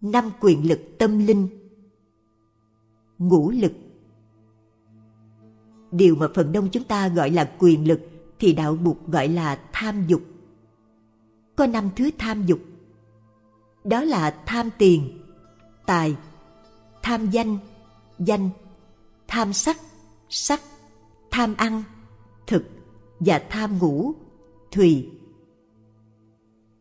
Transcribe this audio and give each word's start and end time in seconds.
năm 0.00 0.30
quyền 0.40 0.68
lực 0.68 0.80
tâm 0.98 1.26
linh. 1.26 1.48
Ngũ 3.18 3.50
lực. 3.50 3.72
Điều 5.90 6.16
mà 6.16 6.28
phần 6.34 6.52
đông 6.52 6.68
chúng 6.72 6.84
ta 6.84 7.08
gọi 7.08 7.30
là 7.30 7.52
quyền 7.58 7.88
lực 7.88 8.00
thì 8.38 8.52
đạo 8.52 8.76
bụt 8.76 8.96
gọi 9.06 9.28
là 9.28 9.60
tham 9.72 10.06
dục. 10.06 10.22
Có 11.56 11.66
năm 11.66 11.90
thứ 11.96 12.10
tham 12.18 12.46
dục. 12.46 12.60
Đó 13.84 14.04
là 14.04 14.42
tham 14.46 14.70
tiền, 14.78 15.22
tài, 15.86 16.16
tham 17.02 17.30
danh 17.30 17.58
danh, 18.18 18.50
tham 19.28 19.52
sắc 19.52 19.76
sắc, 20.28 20.60
tham 21.30 21.54
ăn, 21.56 21.82
thực 22.46 22.64
và 23.20 23.42
tham 23.50 23.78
ngủ, 23.78 24.12
thùy. 24.70 25.10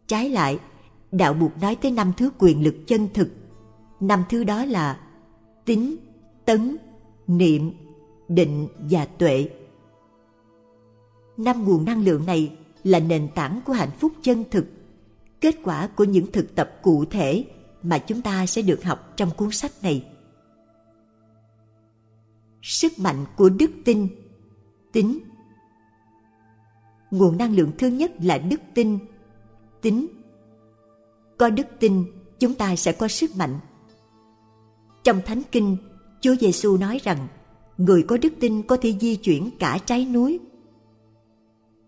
Trái 0.07 0.29
lại 0.29 0.59
đạo 1.11 1.33
buộc 1.33 1.51
nói 1.61 1.75
tới 1.75 1.91
năm 1.91 2.13
thứ 2.17 2.31
quyền 2.39 2.63
lực 2.63 2.75
chân 2.87 3.07
thực. 3.13 3.29
Năm 3.99 4.23
thứ 4.29 4.43
đó 4.43 4.65
là 4.65 4.99
tính 5.65 5.95
tấn, 6.45 6.77
niệm, 7.27 7.71
định 8.27 8.67
và 8.77 9.05
tuệ. 9.05 9.49
Năm 11.37 11.65
nguồn 11.65 11.85
năng 11.85 12.03
lượng 12.03 12.25
này 12.25 12.57
là 12.83 12.99
nền 12.99 13.29
tảng 13.35 13.61
của 13.65 13.73
hạnh 13.73 13.91
phúc 13.99 14.11
chân 14.21 14.43
thực, 14.51 14.65
kết 15.41 15.55
quả 15.63 15.87
của 15.87 16.03
những 16.03 16.31
thực 16.31 16.55
tập 16.55 16.71
cụ 16.81 17.05
thể 17.05 17.45
mà 17.83 17.97
chúng 17.97 18.21
ta 18.21 18.45
sẽ 18.45 18.61
được 18.61 18.83
học 18.83 19.13
trong 19.15 19.29
cuốn 19.37 19.51
sách 19.51 19.71
này. 19.81 20.05
Sức 22.61 22.99
mạnh 22.99 23.25
của 23.35 23.49
đức 23.49 23.71
tin. 23.85 24.07
Tính 24.91 25.19
nguồn 27.11 27.37
năng 27.37 27.55
lượng 27.55 27.71
thứ 27.77 27.87
nhất 27.87 28.11
là 28.21 28.37
đức 28.37 28.61
tin. 28.73 28.99
Tính 29.81 30.07
có 31.37 31.49
đức 31.49 31.67
tin, 31.79 32.03
chúng 32.39 32.53
ta 32.53 32.75
sẽ 32.75 32.91
có 32.91 33.07
sức 33.07 33.35
mạnh. 33.35 33.59
Trong 35.03 35.21
thánh 35.25 35.41
kinh, 35.51 35.77
chúa 36.21 36.35
giêsu 36.35 36.77
nói 36.77 36.99
rằng, 37.03 37.27
người 37.77 38.03
có 38.03 38.17
đức 38.17 38.33
tin 38.39 38.63
có 38.63 38.77
thể 38.77 38.93
di 39.01 39.15
chuyển 39.15 39.49
cả 39.59 39.79
trái 39.85 40.05
núi. 40.05 40.39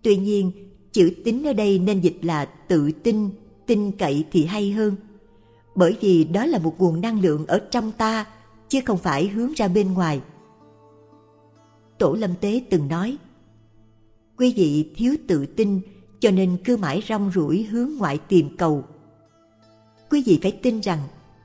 Tuy 0.03 0.17
nhiên, 0.17 0.51
chữ 0.91 1.11
tín 1.25 1.43
ở 1.47 1.53
đây 1.53 1.79
nên 1.79 1.99
dịch 1.99 2.17
là 2.21 2.45
tự 2.45 2.91
tin 2.91 3.29
tin 3.69 3.91
cậy 3.91 4.25
thì 4.31 4.45
hay 4.45 4.71
hơn, 4.71 4.95
bởi 5.75 5.97
vì 6.01 6.23
đó 6.23 6.45
là 6.45 6.59
một 6.59 6.75
nguồn 6.79 7.01
năng 7.01 7.21
lượng 7.21 7.45
ở 7.45 7.59
trong 7.71 7.91
ta, 7.91 8.25
chứ 8.69 8.79
không 8.85 8.97
phải 8.97 9.27
hướng 9.27 9.53
ra 9.53 9.67
bên 9.67 9.93
ngoài. 9.93 10.21
Tổ 11.99 12.13
lâm 12.13 12.31
tế 12.41 12.61
từng 12.69 12.87
nói, 12.87 13.17
quý 14.37 14.53
vị 14.57 14.91
thiếu 14.95 15.15
tự 15.27 15.45
tin, 15.45 15.81
cho 16.19 16.31
nên 16.31 16.57
cứ 16.65 16.77
mãi 16.77 17.03
rong 17.09 17.31
ruổi 17.35 17.63
hướng 17.63 17.89
ngoại 17.97 18.17
tìm 18.17 18.57
cầu 18.57 18.83
quý 20.09 20.23
vị 20.25 20.39
phải 20.41 20.51
tin 20.51 20.79
rằng, 20.79 20.99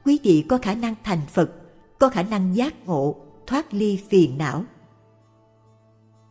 quý 0.04 0.18
vị 0.22 0.44
có 0.48 0.58
khả 0.58 0.74
năng 0.74 0.94
thành 1.04 1.20
phật, 1.28 1.50
có 1.98 2.08
khả 2.08 2.22
năng 2.22 2.56
giác 2.56 2.86
ngộ, 2.86 3.16
thoát 3.46 3.74
ly 3.74 4.00
phiền 4.08 4.38
não. 4.38 4.64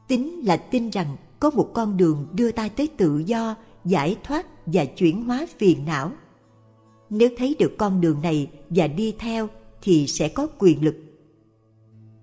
Tính 0.08 0.46
là 0.46 0.58
tin 0.58 0.90
rằng 0.90 1.18
có 1.40 1.50
một 1.50 1.70
con 1.74 1.98
đường 1.98 2.28
đưa 2.34 2.52
ta 2.52 2.70
tới 2.70 2.90
tự 2.98 3.18
do, 3.18 3.56
giải 3.86 4.18
thoát 4.24 4.46
và 4.66 4.86
chuyển 4.86 5.26
hóa 5.26 5.48
phiền 5.58 5.86
não. 5.86 6.12
Nếu 7.10 7.30
thấy 7.38 7.56
được 7.60 7.78
con 7.78 8.02
đường 8.02 8.22
này 8.22 8.50
và 8.70 8.88
đi 8.88 9.16
theo 9.20 9.48
thì 9.82 10.08
sẽ 10.08 10.30
có 10.30 10.48
quyền 10.60 10.84
lực. 10.84 10.96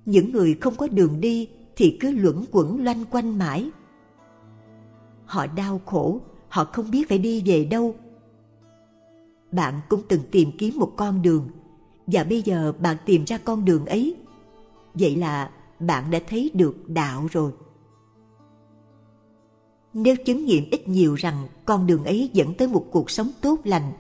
Những 0.04 0.32
người 0.32 0.56
không 0.60 0.74
có 0.76 0.88
đường 0.88 1.20
đi 1.20 1.48
thì 1.76 1.96
cứ 2.00 2.10
luẩn 2.10 2.44
quẩn 2.50 2.84
loanh 2.84 3.04
quanh 3.10 3.38
mãi. 3.38 3.70
Họ 5.24 5.46
đau 5.46 5.80
khổ, 5.86 6.20
họ 6.48 6.64
không 6.64 6.90
biết 6.90 7.08
phải 7.08 7.18
đi 7.18 7.42
về 7.46 7.64
đâu 7.64 7.94
bạn 9.52 9.80
cũng 9.88 10.02
từng 10.08 10.22
tìm 10.30 10.50
kiếm 10.58 10.78
một 10.78 10.92
con 10.96 11.22
đường. 11.22 11.48
Và 12.06 12.24
bây 12.24 12.42
giờ 12.42 12.72
bạn 12.78 12.96
tìm 13.06 13.24
ra 13.24 13.38
con 13.38 13.64
đường 13.64 13.86
ấy. 13.86 14.16
Vậy 14.94 15.16
là 15.16 15.50
bạn 15.78 16.10
đã 16.10 16.20
thấy 16.28 16.50
được 16.54 16.88
đạo 16.88 17.26
rồi. 17.30 17.52
Nếu 19.94 20.16
chứng 20.16 20.46
nghiệm 20.46 20.64
ít 20.70 20.88
nhiều 20.88 21.14
rằng 21.14 21.48
con 21.64 21.86
đường 21.86 22.04
ấy 22.04 22.30
dẫn 22.32 22.54
tới 22.54 22.68
một 22.68 22.86
cuộc 22.90 23.10
sống 23.10 23.30
tốt 23.40 23.60
lành, 23.64 23.92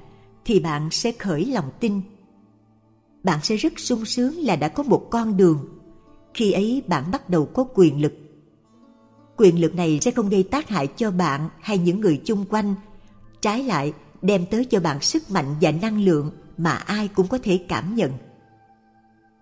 thì 0.44 0.60
bạn 0.60 0.88
sẽ 0.90 1.12
khởi 1.12 1.46
lòng 1.46 1.70
tin. 1.80 2.00
Bạn 3.22 3.38
sẽ 3.42 3.56
rất 3.56 3.78
sung 3.78 4.04
sướng 4.04 4.38
là 4.38 4.56
đã 4.56 4.68
có 4.68 4.82
một 4.82 5.06
con 5.10 5.36
đường. 5.36 5.68
Khi 6.34 6.52
ấy 6.52 6.82
bạn 6.86 7.10
bắt 7.12 7.28
đầu 7.30 7.46
có 7.46 7.64
quyền 7.74 8.02
lực. 8.02 8.12
Quyền 9.36 9.60
lực 9.60 9.74
này 9.74 9.98
sẽ 10.02 10.10
không 10.10 10.28
gây 10.28 10.42
tác 10.42 10.68
hại 10.68 10.86
cho 10.86 11.10
bạn 11.10 11.48
hay 11.60 11.78
những 11.78 12.00
người 12.00 12.20
chung 12.24 12.44
quanh. 12.50 12.74
Trái 13.40 13.62
lại 13.62 13.92
đem 14.22 14.46
tới 14.46 14.64
cho 14.64 14.80
bạn 14.80 15.00
sức 15.00 15.30
mạnh 15.30 15.54
và 15.60 15.72
năng 15.72 16.04
lượng 16.04 16.30
mà 16.56 16.70
ai 16.70 17.08
cũng 17.08 17.28
có 17.28 17.38
thể 17.42 17.64
cảm 17.68 17.94
nhận. 17.94 18.12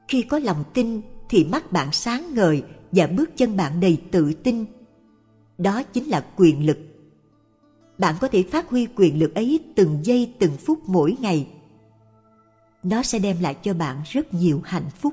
Khi 0.09 0.23
có 0.23 0.39
lòng 0.39 0.65
tin 0.75 1.01
thì 1.29 1.45
mắt 1.45 1.73
bạn 1.73 1.93
sáng 1.93 2.35
ngời 2.35 2.63
và 2.93 3.07
bước 3.07 3.31
chân 3.37 3.57
bạn 3.57 3.81
đầy 3.81 3.99
tự 4.11 4.33
tin. 4.33 4.65
Đó 5.59 5.83
chính 5.83 6.09
là 6.09 6.27
quyền 6.37 6.67
lực. 6.67 6.79
Bạn 7.99 8.15
có 8.21 8.29
thể 8.29 8.43
phát 8.43 8.69
huy 8.69 8.87
quyền 8.97 9.19
lực 9.19 9.35
ấy 9.35 9.61
từng 9.77 9.99
giây 10.03 10.35
từng 10.39 10.57
phút 10.57 10.79
mỗi 10.87 11.17
ngày. 11.21 11.49
Nó 12.83 13.03
sẽ 13.03 13.19
đem 13.19 13.37
lại 13.41 13.57
cho 13.63 13.75
bạn 13.75 14.03
rất 14.05 14.35
nhiều 14.35 14.61
hạnh 14.65 14.91
phúc. 14.99 15.13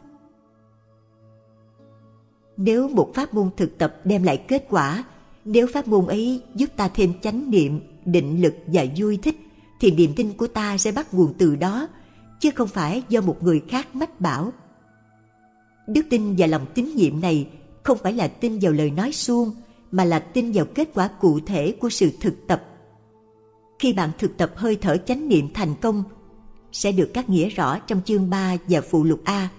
Nếu 2.57 2.87
một 2.87 3.11
pháp 3.13 3.33
môn 3.33 3.49
thực 3.57 3.77
tập 3.77 3.95
đem 4.03 4.23
lại 4.23 4.43
kết 4.47 4.65
quả, 4.69 5.03
nếu 5.45 5.67
pháp 5.73 5.87
môn 5.87 6.07
ấy 6.07 6.41
giúp 6.55 6.69
ta 6.75 6.87
thêm 6.87 7.13
chánh 7.21 7.51
niệm, 7.51 7.79
định 8.05 8.41
lực 8.41 8.55
và 8.67 8.85
vui 8.97 9.19
thích 9.23 9.44
thì 9.85 9.91
niềm 9.91 10.13
tin 10.15 10.33
của 10.33 10.47
ta 10.47 10.77
sẽ 10.77 10.91
bắt 10.91 11.13
nguồn 11.13 11.33
từ 11.37 11.55
đó 11.55 11.87
chứ 12.39 12.51
không 12.55 12.67
phải 12.67 13.03
do 13.09 13.21
một 13.21 13.43
người 13.43 13.61
khác 13.67 13.95
mách 13.95 14.21
bảo 14.21 14.53
đức 15.87 16.05
tin 16.09 16.35
và 16.37 16.47
lòng 16.47 16.65
tín 16.73 16.95
nhiệm 16.95 17.21
này 17.21 17.47
không 17.83 17.97
phải 17.97 18.13
là 18.13 18.27
tin 18.27 18.59
vào 18.61 18.71
lời 18.71 18.91
nói 18.91 19.11
suông 19.11 19.51
mà 19.91 20.05
là 20.05 20.19
tin 20.19 20.51
vào 20.51 20.65
kết 20.75 20.89
quả 20.93 21.07
cụ 21.07 21.39
thể 21.39 21.71
của 21.71 21.89
sự 21.89 22.11
thực 22.21 22.47
tập 22.47 22.63
khi 23.79 23.93
bạn 23.93 24.11
thực 24.17 24.37
tập 24.37 24.51
hơi 24.55 24.75
thở 24.75 24.97
chánh 24.97 25.29
niệm 25.29 25.49
thành 25.53 25.75
công 25.81 26.03
sẽ 26.71 26.91
được 26.91 27.11
các 27.13 27.29
nghĩa 27.29 27.49
rõ 27.49 27.79
trong 27.79 28.01
chương 28.05 28.29
3 28.29 28.57
và 28.67 28.81
phụ 28.81 29.03
lục 29.03 29.21
A. 29.23 29.49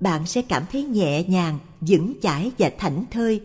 Bạn 0.00 0.26
sẽ 0.26 0.42
cảm 0.42 0.62
thấy 0.72 0.84
nhẹ 0.84 1.24
nhàng, 1.24 1.58
vững 1.80 2.14
chãi 2.22 2.50
và 2.58 2.70
thảnh 2.78 3.04
thơi 3.10 3.40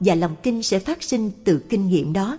và 0.00 0.14
lòng 0.14 0.36
kinh 0.42 0.62
sẽ 0.62 0.78
phát 0.78 1.02
sinh 1.02 1.30
từ 1.44 1.58
kinh 1.68 1.88
nghiệm 1.88 2.12
đó. 2.12 2.38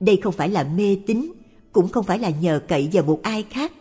Đây 0.00 0.20
không 0.22 0.32
phải 0.32 0.48
là 0.48 0.64
mê 0.64 0.96
tín, 1.06 1.32
cũng 1.72 1.88
không 1.88 2.04
phải 2.04 2.18
là 2.18 2.30
nhờ 2.30 2.60
cậy 2.68 2.88
vào 2.92 3.04
một 3.04 3.20
ai 3.22 3.42
khác. 3.42 3.72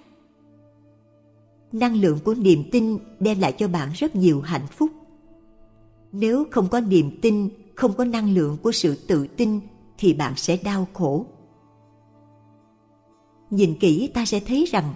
Năng 1.71 1.95
lượng 1.95 2.19
của 2.23 2.33
niềm 2.33 2.63
tin 2.71 2.97
đem 3.19 3.39
lại 3.39 3.51
cho 3.51 3.67
bạn 3.67 3.89
rất 3.93 4.15
nhiều 4.15 4.41
hạnh 4.41 4.67
phúc. 4.67 4.89
Nếu 6.11 6.45
không 6.51 6.67
có 6.67 6.79
niềm 6.79 7.19
tin, 7.21 7.49
không 7.75 7.93
có 7.93 8.05
năng 8.05 8.33
lượng 8.33 8.57
của 8.63 8.71
sự 8.71 8.95
tự 9.07 9.27
tin 9.27 9.59
thì 9.97 10.13
bạn 10.13 10.33
sẽ 10.35 10.57
đau 10.63 10.87
khổ 10.93 11.25
nhìn 13.49 13.75
kỹ 13.79 14.11
ta 14.13 14.25
sẽ 14.25 14.39
thấy 14.39 14.65
rằng 14.71 14.93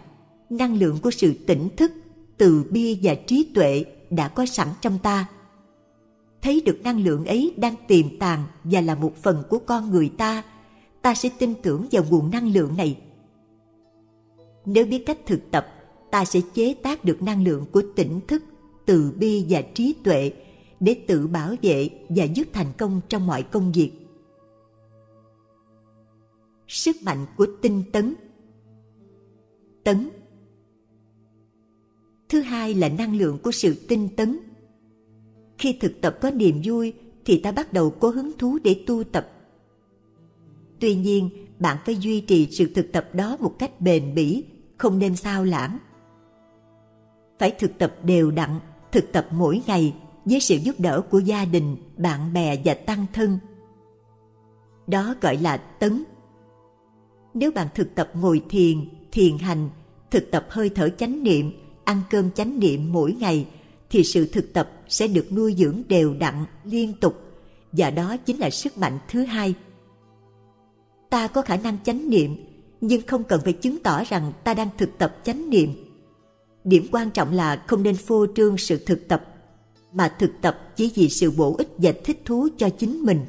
năng 0.50 0.76
lượng 0.76 0.98
của 1.02 1.12
sự 1.12 1.34
tỉnh 1.48 1.70
thức 1.78 1.92
từ 2.38 2.66
bi 2.72 3.00
và 3.04 3.16
trí 3.16 3.52
tuệ 3.54 3.86
đã 4.10 4.28
có 4.28 4.46
sẵn 4.46 4.68
trong 4.82 5.00
ta 5.04 5.26
thấy 6.42 6.62
được 6.66 6.80
năng 6.84 7.04
lượng 7.04 7.26
ấy 7.26 7.54
đang 7.58 7.76
tiềm 7.88 8.20
tàng 8.20 8.44
và 8.64 8.82
là 8.82 8.96
một 8.96 9.16
phần 9.24 9.44
của 9.50 9.60
con 9.60 9.90
người 9.90 10.10
ta 10.18 10.44
ta 11.04 11.16
sẽ 11.16 11.30
tin 11.40 11.54
tưởng 11.62 11.88
vào 11.92 12.04
nguồn 12.10 12.32
năng 12.32 12.54
lượng 12.54 12.78
này. 12.78 13.02
Nếu 14.66 14.86
biết 14.86 15.04
cách 15.06 15.20
thực 15.26 15.52
tập, 15.52 15.68
ta 16.12 16.26
sẽ 16.26 16.42
chế 16.54 16.74
tác 16.74 17.06
được 17.06 17.22
năng 17.22 17.44
lượng 17.44 17.66
của 17.72 17.84
tỉnh 17.96 18.20
thức, 18.28 18.44
từ 18.86 19.14
bi 19.18 19.46
và 19.50 19.62
trí 19.62 19.96
tuệ 20.04 20.32
để 20.80 21.04
tự 21.08 21.28
bảo 21.28 21.56
vệ 21.62 21.90
và 22.10 22.24
giúp 22.24 22.48
thành 22.54 22.74
công 22.78 23.02
trong 23.10 23.28
mọi 23.28 23.44
công 23.44 23.72
việc. 23.72 23.92
Sức 26.68 26.96
mạnh 27.04 27.26
của 27.38 27.48
tinh 27.62 27.84
tấn. 27.92 28.16
Tấn. 29.84 30.10
Thứ 32.30 32.42
hai 32.42 32.74
là 32.74 32.90
năng 32.90 33.16
lượng 33.16 33.38
của 33.44 33.52
sự 33.52 33.76
tinh 33.88 34.10
tấn. 34.18 34.40
Khi 35.58 35.78
thực 35.82 36.02
tập 36.02 36.18
có 36.22 36.32
niềm 36.32 36.62
vui 36.64 36.94
thì 37.26 37.40
ta 37.40 37.52
bắt 37.52 37.74
đầu 37.74 37.90
có 37.90 38.10
hứng 38.10 38.32
thú 38.38 38.60
để 38.64 38.84
tu 38.88 39.04
tập 39.04 39.30
tuy 40.84 40.96
nhiên 40.96 41.30
bạn 41.60 41.78
phải 41.86 41.96
duy 41.96 42.22
trì 42.22 42.48
sự 42.52 42.74
thực 42.74 42.92
tập 42.92 43.10
đó 43.14 43.38
một 43.40 43.56
cách 43.60 43.82
bền 43.82 44.16
bỉ 44.16 44.44
không 44.78 45.00
nên 45.00 45.16
sao 45.16 45.44
lãng. 45.44 45.78
Phải 47.40 47.52
thực 47.52 47.78
tập 47.78 47.96
đều 48.04 48.32
đặn 48.32 48.60
thực 48.92 49.12
tập 49.12 49.28
mỗi 49.32 49.62
ngày 49.68 49.96
với 50.26 50.40
sự 50.40 50.56
giúp 50.56 50.80
đỡ 50.80 51.02
của 51.02 51.20
gia 51.20 51.46
đình 51.46 51.78
bạn 51.98 52.34
bè 52.34 52.58
và 52.66 52.74
tăng 52.74 53.06
thân. 53.14 53.40
Đó 54.88 55.16
gọi 55.22 55.38
là 55.38 55.58
tấn. 55.58 56.04
Nếu 57.34 57.52
bạn 57.52 57.68
thực 57.76 57.96
tập 57.96 58.12
ngồi 58.14 58.42
thiền 58.50 58.90
thiền 59.12 59.38
hành, 59.38 59.70
thực 60.12 60.32
tập 60.32 60.46
hơi 60.50 60.70
thở 60.70 60.90
chánh 60.90 61.24
niệm, 61.24 61.52
ăn 61.84 62.02
cơm 62.10 62.32
chánh 62.32 62.60
niệm 62.60 62.94
mỗi 62.94 63.14
ngày 63.14 63.48
thì 63.90 64.04
sự 64.04 64.26
thực 64.26 64.54
tập 64.54 64.72
sẽ 64.88 65.08
được 65.08 65.32
nuôi 65.32 65.56
dưỡng 65.58 65.82
đều 65.88 66.14
đặn, 66.14 66.46
liên 66.64 66.94
tục. 67.02 67.14
Và 67.72 67.90
đó 67.90 68.18
chính 68.18 68.38
là 68.38 68.50
sức 68.50 68.78
mạnh 68.78 69.00
thứ 69.10 69.24
hai. 69.24 69.56
Ta 71.14 71.28
có 71.28 71.42
khả 71.42 71.58
năng 71.58 71.78
chánh 71.84 72.10
niệm, 72.10 72.36
nhưng 72.82 73.02
không 73.08 73.24
cần 73.24 73.42
phải 73.44 73.54
chứng 73.54 73.80
tỏ 73.84 74.04
rằng 74.04 74.32
ta 74.44 74.54
đang 74.54 74.70
thực 74.78 74.98
tập 74.98 75.16
chánh 75.24 75.50
niệm. 75.50 75.70
điểm 76.64 76.88
quan 76.92 77.12
trọng 77.12 77.32
là 77.32 77.64
không 77.68 77.84
nên 77.84 77.96
phô 77.96 78.26
trương 78.36 78.58
sự 78.58 78.78
thực 78.86 79.08
tập, 79.08 79.26
mà 79.92 80.16
thực 80.20 80.32
tập 80.42 80.58
chỉ 80.76 80.92
vì 80.96 81.10
sự 81.10 81.32
bổ 81.38 81.56
ích 81.58 81.70
và 81.78 81.92
thích 82.04 82.22
thú 82.26 82.48
cho 82.58 82.70
chính 82.70 83.02
mình. 83.02 83.20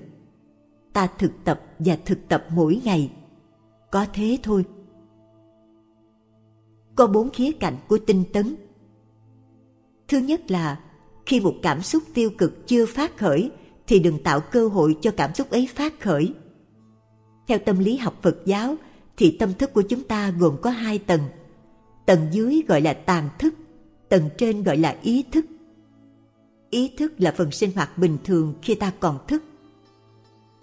Ta 0.92 1.08
thực 1.18 1.30
tập 1.44 1.60
và 1.78 1.96
thực 2.04 2.28
tập 2.28 2.46
mỗi 2.50 2.80
ngày. 2.84 3.12
Có 3.90 4.06
thế 4.14 4.38
thôi. 4.42 4.64
Có 6.94 7.06
bốn 7.06 7.30
khía 7.30 7.50
cạnh 7.60 7.76
của 7.88 7.98
tinh 8.06 8.24
tấn. 8.32 8.54
Thứ 10.08 10.18
nhất 10.18 10.50
là, 10.50 10.80
khi 11.26 11.40
một 11.40 11.54
cảm 11.62 11.82
xúc 11.82 12.02
tiêu 12.14 12.30
cực 12.38 12.66
chưa 12.66 12.86
phát 12.86 13.16
khởi, 13.16 13.50
thì 13.86 13.98
đừng 13.98 14.22
tạo 14.22 14.40
cơ 14.40 14.68
hội 14.68 14.96
cho 15.00 15.10
cảm 15.16 15.34
xúc 15.34 15.50
ấy 15.50 15.68
phát 15.74 16.00
khởi 16.00 16.34
theo 17.46 17.58
tâm 17.58 17.78
lý 17.78 17.96
học 17.96 18.18
phật 18.22 18.36
giáo, 18.44 18.76
thì 19.16 19.36
tâm 19.38 19.54
thức 19.54 19.72
của 19.72 19.82
chúng 19.82 20.02
ta 20.02 20.30
gồm 20.30 20.56
có 20.62 20.70
hai 20.70 20.98
tầng. 20.98 21.20
Tầng 22.06 22.26
dưới 22.32 22.62
gọi 22.68 22.80
là 22.80 22.92
tàn 22.92 23.28
thức, 23.38 23.54
tầng 24.08 24.28
trên 24.38 24.62
gọi 24.62 24.76
là 24.76 24.96
ý 25.02 25.24
thức. 25.32 25.46
Ý 26.70 26.90
thức 26.96 27.12
là 27.18 27.34
phần 27.36 27.50
sinh 27.50 27.70
hoạt 27.74 27.98
bình 27.98 28.18
thường 28.24 28.54
khi 28.62 28.74
ta 28.74 28.92
còn 29.00 29.18
thức. 29.28 29.42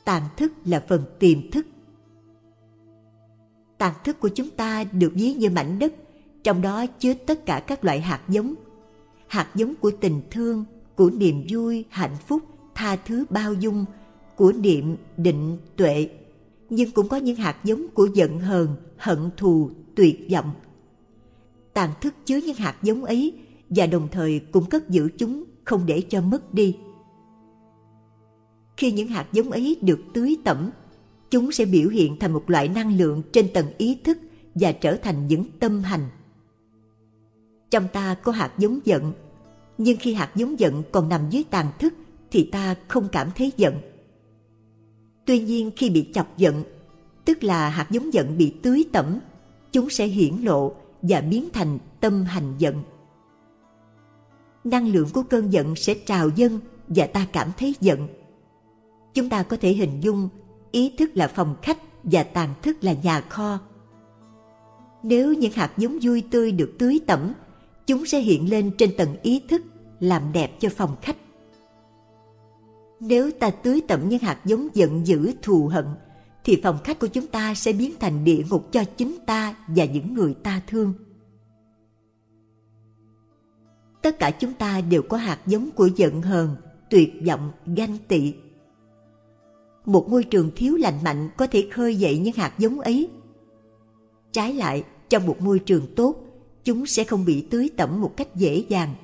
Tàn 0.05 0.23
thức 0.37 0.53
là 0.65 0.83
phần 0.87 1.03
tiềm 1.19 1.51
thức. 1.51 1.67
Tàn 3.77 3.93
thức 4.03 4.19
của 4.19 4.29
chúng 4.29 4.49
ta 4.49 4.83
được 4.83 5.11
ví 5.15 5.33
như 5.33 5.49
mảnh 5.49 5.79
đất, 5.79 5.93
trong 6.43 6.61
đó 6.61 6.85
chứa 6.99 7.13
tất 7.13 7.45
cả 7.45 7.63
các 7.67 7.83
loại 7.83 8.01
hạt 8.01 8.21
giống. 8.27 8.53
Hạt 9.27 9.47
giống 9.55 9.75
của 9.75 9.91
tình 9.91 10.21
thương, 10.31 10.65
của 10.95 11.09
niềm 11.09 11.45
vui, 11.49 11.85
hạnh 11.89 12.15
phúc, 12.27 12.43
tha 12.75 12.95
thứ 12.95 13.25
bao 13.29 13.53
dung, 13.53 13.85
của 14.35 14.51
niệm 14.51 14.97
định 15.17 15.57
tuệ 15.75 16.09
nhưng 16.71 16.91
cũng 16.91 17.07
có 17.07 17.17
những 17.17 17.35
hạt 17.35 17.57
giống 17.63 17.87
của 17.93 18.07
giận 18.13 18.39
hờn, 18.39 18.75
hận 18.97 19.29
thù, 19.37 19.69
tuyệt 19.95 20.27
vọng. 20.31 20.51
Tàn 21.73 21.89
thức 22.01 22.13
chứa 22.25 22.37
những 22.37 22.55
hạt 22.55 22.75
giống 22.83 23.05
ấy 23.05 23.33
và 23.69 23.85
đồng 23.85 24.07
thời 24.11 24.39
cũng 24.39 24.65
cất 24.65 24.89
giữ 24.89 25.09
chúng 25.17 25.43
không 25.63 25.85
để 25.85 26.01
cho 26.09 26.21
mất 26.21 26.53
đi. 26.53 26.77
Khi 28.77 28.91
những 28.91 29.07
hạt 29.07 29.27
giống 29.31 29.51
ấy 29.51 29.77
được 29.81 29.99
tưới 30.13 30.37
tẩm, 30.43 30.71
chúng 31.29 31.51
sẽ 31.51 31.65
biểu 31.65 31.89
hiện 31.89 32.19
thành 32.19 32.33
một 32.33 32.49
loại 32.49 32.67
năng 32.67 32.97
lượng 32.97 33.21
trên 33.33 33.47
tầng 33.53 33.67
ý 33.77 33.97
thức 34.03 34.17
và 34.55 34.71
trở 34.71 34.95
thành 34.95 35.27
những 35.27 35.45
tâm 35.59 35.83
hành. 35.83 36.09
Trong 37.69 37.87
ta 37.93 38.13
có 38.13 38.31
hạt 38.31 38.51
giống 38.57 38.79
giận, 38.83 39.13
nhưng 39.77 39.97
khi 39.97 40.13
hạt 40.13 40.31
giống 40.35 40.59
giận 40.59 40.83
còn 40.91 41.09
nằm 41.09 41.29
dưới 41.29 41.43
tàn 41.49 41.67
thức 41.79 41.93
thì 42.31 42.49
ta 42.51 42.75
không 42.87 43.07
cảm 43.11 43.29
thấy 43.35 43.51
giận 43.57 43.90
tuy 45.25 45.39
nhiên 45.39 45.71
khi 45.75 45.89
bị 45.89 46.07
chọc 46.13 46.37
giận, 46.37 46.63
tức 47.25 47.43
là 47.43 47.69
hạt 47.69 47.87
giống 47.91 48.13
giận 48.13 48.37
bị 48.37 48.53
tưới 48.61 48.85
tẩm, 48.91 49.19
chúng 49.71 49.89
sẽ 49.89 50.05
hiển 50.05 50.35
lộ 50.41 50.73
và 51.01 51.21
biến 51.21 51.49
thành 51.53 51.77
tâm 51.99 52.23
hành 52.23 52.53
giận. 52.57 52.83
Năng 54.63 54.87
lượng 54.87 55.07
của 55.13 55.23
cơn 55.23 55.53
giận 55.53 55.75
sẽ 55.75 55.93
trào 55.93 56.29
dâng 56.29 56.59
và 56.87 57.07
ta 57.07 57.27
cảm 57.33 57.51
thấy 57.57 57.75
giận. 57.81 58.07
Chúng 59.13 59.29
ta 59.29 59.43
có 59.43 59.57
thể 59.57 59.73
hình 59.73 60.01
dung 60.01 60.29
ý 60.71 60.93
thức 60.97 61.11
là 61.13 61.27
phòng 61.27 61.55
khách 61.61 61.77
và 62.03 62.23
tàn 62.23 62.49
thức 62.61 62.77
là 62.81 62.93
nhà 63.03 63.21
kho. 63.21 63.59
Nếu 65.03 65.33
những 65.33 65.51
hạt 65.51 65.71
giống 65.77 65.97
vui 66.01 66.23
tươi 66.31 66.51
được 66.51 66.73
tưới 66.79 66.99
tẩm, 67.07 67.33
chúng 67.87 68.05
sẽ 68.05 68.19
hiện 68.19 68.49
lên 68.49 68.71
trên 68.77 68.97
tầng 68.97 69.15
ý 69.21 69.41
thức 69.49 69.61
làm 69.99 70.31
đẹp 70.33 70.59
cho 70.59 70.69
phòng 70.69 70.95
khách 71.01 71.17
nếu 73.01 73.31
ta 73.31 73.49
tưới 73.49 73.81
tẩm 73.87 74.09
những 74.09 74.19
hạt 74.19 74.39
giống 74.45 74.67
giận 74.73 75.07
dữ, 75.07 75.31
thù 75.41 75.67
hận, 75.67 75.85
thì 76.43 76.59
phòng 76.63 76.77
khách 76.83 76.99
của 76.99 77.07
chúng 77.07 77.27
ta 77.27 77.53
sẽ 77.53 77.73
biến 77.73 77.93
thành 77.99 78.23
địa 78.23 78.43
ngục 78.49 78.71
cho 78.71 78.83
chính 78.97 79.17
ta 79.25 79.55
và 79.67 79.85
những 79.85 80.13
người 80.13 80.33
ta 80.33 80.61
thương. 80.67 80.93
Tất 84.01 84.19
cả 84.19 84.31
chúng 84.31 84.53
ta 84.53 84.81
đều 84.81 85.01
có 85.01 85.17
hạt 85.17 85.39
giống 85.45 85.69
của 85.71 85.89
giận 85.95 86.21
hờn, 86.21 86.55
tuyệt 86.89 87.13
vọng, 87.27 87.51
ganh 87.65 87.97
tị. 88.07 88.33
Một 89.85 90.09
môi 90.09 90.23
trường 90.23 90.51
thiếu 90.55 90.75
lành 90.75 91.03
mạnh 91.03 91.29
có 91.37 91.47
thể 91.47 91.67
khơi 91.71 91.95
dậy 91.95 92.17
những 92.17 92.33
hạt 92.35 92.53
giống 92.57 92.79
ấy. 92.79 93.09
Trái 94.31 94.53
lại, 94.53 94.83
trong 95.09 95.25
một 95.25 95.41
môi 95.41 95.59
trường 95.59 95.95
tốt, 95.95 96.15
chúng 96.63 96.85
sẽ 96.85 97.03
không 97.03 97.25
bị 97.25 97.47
tưới 97.49 97.69
tẩm 97.77 98.01
một 98.01 98.17
cách 98.17 98.35
dễ 98.35 98.65
dàng. 98.69 98.95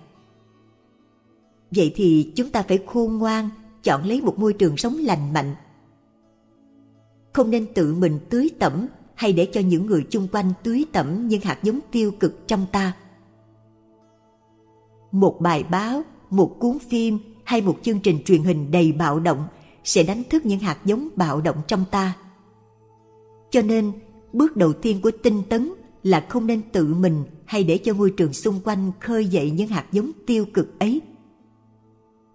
Vậy 1.71 1.91
thì 1.95 2.31
chúng 2.35 2.49
ta 2.49 2.61
phải 2.61 2.79
khôn 2.85 3.17
ngoan 3.17 3.49
chọn 3.87 4.05
lấy 4.05 4.21
một 4.21 4.39
môi 4.39 4.53
trường 4.53 4.77
sống 4.77 4.97
lành 4.97 5.33
mạnh. 5.33 5.55
Không 7.33 7.51
nên 7.51 7.73
tự 7.73 7.95
mình 7.95 8.19
tưới 8.29 8.49
tẩm 8.59 8.87
hay 9.15 9.33
để 9.33 9.45
cho 9.45 9.61
những 9.61 9.85
người 9.85 10.05
chung 10.09 10.27
quanh 10.31 10.53
tưới 10.63 10.85
tẩm 10.91 11.27
những 11.27 11.41
hạt 11.41 11.59
giống 11.63 11.79
tiêu 11.91 12.11
cực 12.19 12.47
trong 12.47 12.65
ta. 12.71 12.93
Một 15.11 15.37
bài 15.41 15.63
báo, 15.63 16.01
một 16.29 16.55
cuốn 16.59 16.79
phim 16.79 17.19
hay 17.43 17.61
một 17.61 17.77
chương 17.81 17.99
trình 17.99 18.23
truyền 18.25 18.43
hình 18.43 18.71
đầy 18.71 18.91
bạo 18.91 19.19
động 19.19 19.47
sẽ 19.83 20.03
đánh 20.03 20.23
thức 20.29 20.45
những 20.45 20.59
hạt 20.59 20.77
giống 20.85 21.09
bạo 21.15 21.41
động 21.41 21.57
trong 21.67 21.85
ta. 21.91 22.17
Cho 23.51 23.61
nên, 23.61 23.91
bước 24.33 24.57
đầu 24.57 24.73
tiên 24.73 25.01
của 25.01 25.11
tinh 25.23 25.43
tấn 25.49 25.73
là 26.03 26.25
không 26.29 26.47
nên 26.47 26.61
tự 26.71 26.93
mình 26.93 27.23
hay 27.45 27.63
để 27.63 27.77
cho 27.77 27.93
môi 27.93 28.11
trường 28.11 28.33
xung 28.33 28.59
quanh 28.63 28.91
khơi 28.99 29.25
dậy 29.25 29.51
những 29.51 29.67
hạt 29.67 29.85
giống 29.91 30.11
tiêu 30.25 30.45
cực 30.53 30.79
ấy 30.79 31.01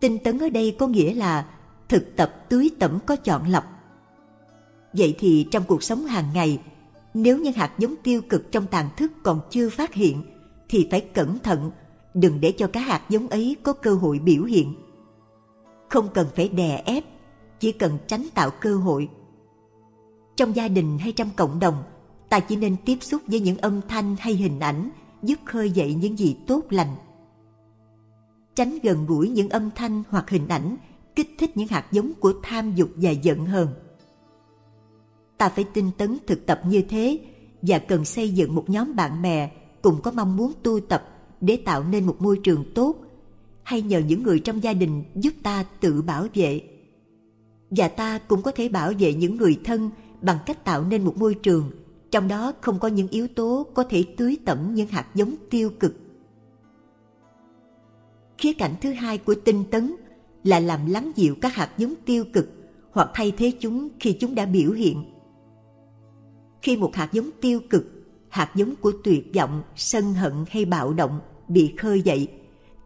tinh 0.02 0.19
tấn 0.19 0.38
ở 0.38 0.49
đây 0.49 0.76
có 0.78 0.87
nghĩa 0.87 1.14
là 1.14 1.46
thực 1.88 2.16
tập 2.16 2.34
tưới 2.49 2.70
tẩm 2.78 2.99
có 3.06 3.16
chọn 3.16 3.49
lọc. 3.49 3.64
Vậy 4.93 5.14
thì 5.19 5.46
trong 5.50 5.64
cuộc 5.69 5.82
sống 5.82 6.04
hàng 6.04 6.25
ngày, 6.34 6.60
nếu 7.14 7.38
những 7.38 7.52
hạt 7.52 7.72
giống 7.78 7.94
tiêu 8.02 8.22
cực 8.28 8.52
trong 8.52 8.66
tàn 8.66 8.88
thức 8.96 9.12
còn 9.22 9.40
chưa 9.50 9.70
phát 9.70 9.94
hiện, 9.94 10.22
thì 10.69 10.88
phải 10.90 11.00
cẩn 11.00 11.38
thận, 11.38 11.70
đừng 12.14 12.40
để 12.40 12.52
cho 12.52 12.66
các 12.66 12.81
hạt 12.81 13.02
giống 13.08 13.28
ấy 13.28 13.56
có 13.62 13.72
cơ 13.72 13.94
hội 13.94 14.19
biểu 14.19 14.44
hiện. 14.44 14.75
Không 15.88 16.08
cần 16.14 16.26
phải 16.37 16.48
đè 16.48 16.82
ép, 16.87 17.05
chỉ 17.60 17.72
cần 17.72 17.98
tránh 18.06 18.26
tạo 18.34 18.50
cơ 18.50 18.76
hội. 18.76 19.08
Trong 20.37 20.56
gia 20.56 20.69
đình 20.69 20.98
hay 20.98 21.12
trong 21.12 21.31
cộng 21.37 21.60
đồng, 21.60 21.82
ta 22.28 22.40
chỉ 22.40 22.56
nên 22.56 22.76
tiếp 22.84 22.96
xúc 23.00 23.22
với 23.26 23.40
những 23.40 23.58
âm 23.58 23.81
thanh 23.88 24.16
hay 24.19 24.34
hình 24.34 24.60
ảnh, 24.60 24.90
giúp 25.22 25.38
khơi 25.44 25.70
dậy 25.70 25.94
những 25.94 26.19
gì 26.19 26.37
tốt 26.46 26.62
lành 26.70 26.96
tránh 28.54 28.78
gần 28.82 29.06
gũi 29.06 29.28
những 29.28 29.49
âm 29.49 29.70
thanh 29.70 30.02
hoặc 30.08 30.31
hình 30.31 30.49
ảnh, 30.49 30.76
kích 31.14 31.34
thích 31.38 31.56
những 31.56 31.69
hạt 31.69 31.87
giống 31.93 32.12
của 32.20 32.32
tham 32.43 32.75
dục 32.75 32.88
và 32.96 33.10
giận 33.10 33.46
hờn. 33.46 33.69
Ta 35.38 35.49
phải 35.49 35.64
tinh 35.64 35.90
tấn 35.99 36.19
thực 36.26 36.46
tập 36.46 36.60
như 36.66 36.82
thế 36.82 37.19
và 37.62 37.78
cần 37.78 38.04
xây 38.04 38.28
dựng 38.28 38.54
một 38.54 38.70
nhóm 38.70 38.96
bạn 38.96 39.22
bè 39.22 39.50
cùng 39.82 40.00
có 40.02 40.10
mong 40.10 40.37
muốn 40.37 40.52
tu 40.62 40.81
tập 40.81 41.08
để 41.40 41.56
tạo 41.56 41.84
nên 41.84 42.06
một 42.06 42.17
môi 42.19 42.41
trường 42.43 42.65
tốt, 42.74 42.96
hay 43.62 43.82
nhờ 43.82 43.98
những 43.98 44.22
người 44.22 44.38
trong 44.38 44.62
gia 44.62 44.72
đình 44.72 45.05
giúp 45.15 45.34
ta 45.43 45.65
tự 45.81 46.03
bảo 46.03 46.26
vệ. 46.34 46.60
Và 47.70 47.88
ta 47.88 48.19
cũng 48.19 48.43
có 48.43 48.50
thể 48.50 48.69
bảo 48.69 48.93
vệ 48.98 49.15
những 49.15 49.36
người 49.36 49.60
thân 49.65 49.91
bằng 50.20 50.38
cách 50.46 50.65
tạo 50.65 50.84
nên 50.84 51.05
một 51.05 51.17
môi 51.17 51.34
trường, 51.34 51.70
trong 52.10 52.29
đó 52.29 52.53
không 52.60 52.79
có 52.79 52.88
những 52.88 53.08
yếu 53.08 53.29
tố 53.29 53.67
có 53.74 53.84
thể 53.84 54.05
tưới 54.17 54.38
tẩm 54.44 54.74
những 54.74 54.88
hạt 54.88 55.06
giống 55.15 55.34
tiêu 55.50 55.70
cực 55.81 56.01
khía 58.43 58.53
cạnh 58.53 58.75
thứ 58.81 58.93
hai 58.93 59.19
của 59.19 59.34
tinh 59.44 59.65
tấn 59.70 59.94
là 60.44 60.61
làm 60.61 60.87
lắng 60.87 61.13
dịu 61.17 61.34
các 61.41 61.55
hạt 61.55 61.70
giống 61.79 61.94
tiêu 62.06 62.25
cực 62.32 62.49
hoặc 62.93 63.11
thay 63.15 63.32
thế 63.37 63.53
chúng 63.61 63.89
khi 64.01 64.13
chúng 64.13 64.34
đã 64.34 64.46
biểu 64.46 64.72
hiện. 64.72 65.05
Khi 66.63 66.77
một 66.77 66.94
hạt 66.94 67.08
giống 67.13 67.31
tiêu 67.41 67.61
cực, 67.70 67.84
hạt 68.29 68.51
giống 68.55 68.77
của 68.77 68.93
tuyệt 69.05 69.34
vọng, 69.34 69.63
sân 69.77 70.13
hận 70.13 70.32
hay 70.51 70.65
bạo 70.65 70.93
động 70.93 71.20
bị 71.49 71.75
khơi 71.79 72.03
dậy, 72.03 72.29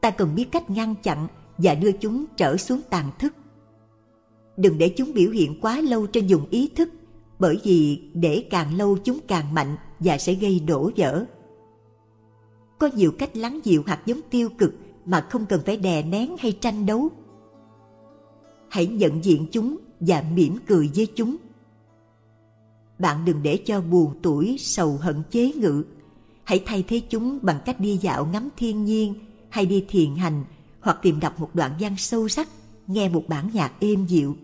ta 0.00 0.10
cần 0.10 0.34
biết 0.34 0.44
cách 0.52 0.70
ngăn 0.70 0.94
chặn 1.02 1.26
và 1.58 1.74
đưa 1.74 1.92
chúng 1.92 2.24
trở 2.36 2.56
xuống 2.56 2.80
tàn 2.90 3.10
thức. 3.18 3.34
Đừng 4.56 4.78
để 4.78 4.88
chúng 4.88 5.12
biểu 5.14 5.30
hiện 5.30 5.60
quá 5.60 5.80
lâu 5.80 6.06
trên 6.06 6.26
vùng 6.28 6.46
ý 6.50 6.70
thức, 6.76 6.88
bởi 7.38 7.60
vì 7.64 8.10
để 8.14 8.44
càng 8.50 8.76
lâu 8.76 8.98
chúng 9.04 9.18
càng 9.28 9.54
mạnh 9.54 9.76
và 9.98 10.18
sẽ 10.18 10.34
gây 10.34 10.60
đổ 10.60 10.90
vỡ. 10.96 11.24
Có 12.78 12.90
nhiều 12.94 13.12
cách 13.18 13.36
lắng 13.36 13.60
dịu 13.64 13.82
hạt 13.86 14.02
giống 14.06 14.20
tiêu 14.30 14.48
cực 14.58 14.74
mà 15.06 15.26
không 15.30 15.46
cần 15.46 15.60
phải 15.66 15.76
đè 15.76 16.02
nén 16.02 16.36
hay 16.38 16.52
tranh 16.52 16.86
đấu. 16.86 17.08
Hãy 18.68 18.86
nhận 18.86 19.24
diện 19.24 19.46
chúng 19.52 19.78
và 20.00 20.24
mỉm 20.34 20.56
cười 20.66 20.90
với 20.94 21.06
chúng. 21.14 21.36
Bạn 22.98 23.24
đừng 23.24 23.42
để 23.42 23.56
cho 23.66 23.80
buồn 23.80 24.14
tuổi, 24.22 24.56
sầu 24.58 24.96
hận 25.00 25.22
chế 25.30 25.52
ngự. 25.52 25.84
Hãy 26.44 26.62
thay 26.66 26.84
thế 26.88 27.00
chúng 27.10 27.38
bằng 27.42 27.60
cách 27.64 27.80
đi 27.80 27.96
dạo 27.96 28.26
ngắm 28.26 28.48
thiên 28.56 28.84
nhiên 28.84 29.14
hay 29.48 29.66
đi 29.66 29.84
thiền 29.88 30.16
hành 30.16 30.44
hoặc 30.80 30.98
tìm 31.02 31.20
đọc 31.20 31.40
một 31.40 31.54
đoạn 31.54 31.72
văn 31.80 31.94
sâu 31.98 32.28
sắc, 32.28 32.48
nghe 32.86 33.08
một 33.08 33.22
bản 33.28 33.50
nhạc 33.52 33.72
êm 33.80 34.06
dịu. 34.06 34.36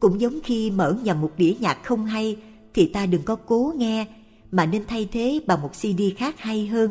Cũng 0.00 0.20
giống 0.20 0.38
khi 0.44 0.70
mở 0.70 0.96
nhầm 1.02 1.20
một 1.20 1.30
đĩa 1.36 1.54
nhạc 1.60 1.84
không 1.84 2.06
hay 2.06 2.36
thì 2.74 2.86
ta 2.86 3.06
đừng 3.06 3.22
có 3.22 3.36
cố 3.36 3.72
nghe 3.76 4.06
mà 4.50 4.66
nên 4.66 4.84
thay 4.88 5.08
thế 5.12 5.40
bằng 5.46 5.62
một 5.62 5.70
cd 5.72 6.02
khác 6.16 6.34
hay 6.38 6.66
hơn 6.66 6.90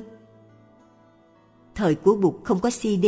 thời 1.75 1.95
của 1.95 2.15
bụt 2.15 2.33
không 2.43 2.59
có 2.59 2.69
cd 2.69 3.05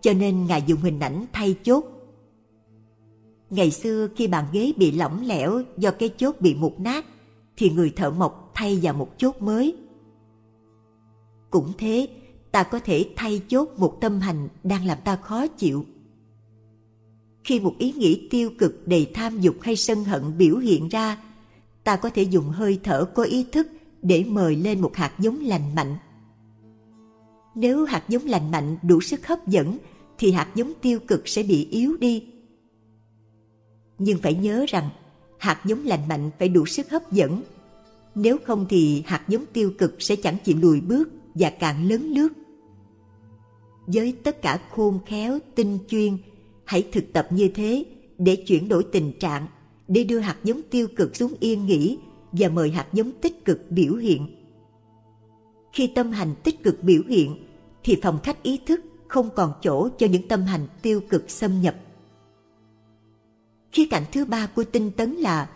cho 0.00 0.12
nên 0.12 0.46
ngài 0.46 0.62
dùng 0.66 0.80
hình 0.80 1.00
ảnh 1.00 1.26
thay 1.32 1.56
chốt. 1.62 1.84
Ngày 3.50 3.70
xưa 3.70 4.08
khi 4.16 4.26
bàn 4.26 4.44
ghế 4.52 4.72
bị 4.76 4.92
lỏng 4.92 5.26
lẻo 5.26 5.62
do 5.78 5.90
cái 5.90 6.08
chốt 6.16 6.36
bị 6.40 6.54
mục 6.54 6.80
nát, 6.80 7.04
thì 7.56 7.70
người 7.70 7.90
thợ 7.90 8.10
mộc 8.10 8.50
thay 8.54 8.78
vào 8.82 8.94
một 8.94 9.18
chốt 9.18 9.42
mới. 9.42 9.76
Cũng 11.50 11.72
thế, 11.78 12.08
ta 12.52 12.62
có 12.62 12.78
thể 12.78 13.08
thay 13.16 13.42
chốt 13.48 13.68
một 13.76 13.98
tâm 14.00 14.20
hành 14.20 14.48
đang 14.64 14.86
làm 14.86 14.98
ta 15.04 15.16
khó 15.16 15.46
chịu. 15.46 15.84
Khi 17.44 17.60
một 17.60 17.74
ý 17.78 17.92
nghĩ 17.92 18.28
tiêu 18.30 18.50
cực, 18.58 18.88
đầy 18.88 19.10
tham 19.14 19.40
dục 19.40 19.56
hay 19.60 19.76
sân 19.76 20.04
hận 20.04 20.38
biểu 20.38 20.56
hiện 20.56 20.88
ra, 20.88 21.18
ta 21.84 21.96
có 21.96 22.10
thể 22.10 22.22
dùng 22.22 22.48
hơi 22.48 22.80
thở 22.82 23.04
có 23.14 23.22
ý 23.22 23.46
thức 23.52 23.66
để 24.02 24.24
mời 24.24 24.56
lên 24.56 24.80
một 24.80 24.96
hạt 24.96 25.12
giống 25.18 25.40
lành 25.40 25.74
mạnh 25.74 25.96
nếu 27.54 27.84
hạt 27.84 28.04
giống 28.08 28.26
lành 28.26 28.50
mạnh, 28.50 28.76
đủ 28.82 29.00
sức 29.00 29.26
hấp 29.26 29.48
dẫn, 29.48 29.78
thì 30.18 30.32
hạt 30.32 30.48
giống 30.54 30.72
tiêu 30.82 30.98
cực 31.08 31.28
sẽ 31.28 31.42
bị 31.42 31.68
yếu 31.70 31.96
đi. 31.96 32.24
Nhưng 33.98 34.18
phải 34.18 34.34
nhớ 34.34 34.64
rằng, 34.68 34.88
hạt 35.38 35.60
giống 35.64 35.84
lành 35.84 36.08
mạnh 36.08 36.30
phải 36.38 36.48
đủ 36.48 36.66
sức 36.66 36.90
hấp 36.90 37.12
dẫn. 37.12 37.42
Nếu 38.14 38.36
không 38.46 38.66
thì 38.68 39.02
hạt 39.06 39.24
giống 39.28 39.44
tiêu 39.52 39.72
cực 39.78 40.02
sẽ 40.02 40.16
chẳng 40.16 40.36
chịu 40.44 40.56
lùi 40.60 40.80
bước 40.80 41.10
và 41.34 41.50
càng 41.50 41.88
lớn 41.88 42.12
lướt 42.14 42.28
với 43.86 44.14
tất 44.22 44.42
cả 44.42 44.60
khôn 44.70 44.98
khéo, 45.06 45.38
tinh 45.54 45.78
chuyên, 45.88 46.16
hãy 46.64 46.88
thực 46.92 47.12
tập 47.12 47.28
như 47.30 47.48
thế 47.48 47.84
để 48.18 48.36
chuyển 48.36 48.68
đổi 48.68 48.84
tình 48.92 49.12
trạng, 49.20 49.46
để 49.88 50.04
đưa 50.04 50.18
hạt 50.18 50.36
giống 50.44 50.60
tiêu 50.70 50.88
cực 50.96 51.16
xuống 51.16 51.32
yên 51.40 51.66
nghỉ 51.66 51.98
và 52.32 52.48
mời 52.48 52.70
hạt 52.70 52.86
giống 52.92 53.12
tích 53.20 53.44
cực 53.44 53.70
biểu 53.70 53.94
hiện 53.94 54.41
khi 55.72 55.92
tâm 55.94 56.10
hành 56.10 56.34
tích 56.44 56.62
cực 56.62 56.82
biểu 56.82 57.02
hiện, 57.08 57.46
thì 57.84 57.98
phòng 58.02 58.18
khách 58.22 58.42
ý 58.42 58.60
thức 58.66 58.80
không 59.08 59.30
còn 59.36 59.52
chỗ 59.62 59.88
cho 59.98 60.06
những 60.06 60.28
tâm 60.28 60.42
hành 60.42 60.66
tiêu 60.82 61.00
cực 61.10 61.30
xâm 61.30 61.60
nhập. 61.60 61.74
Khía 63.72 63.86
cạnh 63.90 64.04
thứ 64.12 64.24
ba 64.24 64.46
của 64.46 64.64
tinh 64.64 64.90
tấn 64.90 65.12
là 65.12 65.50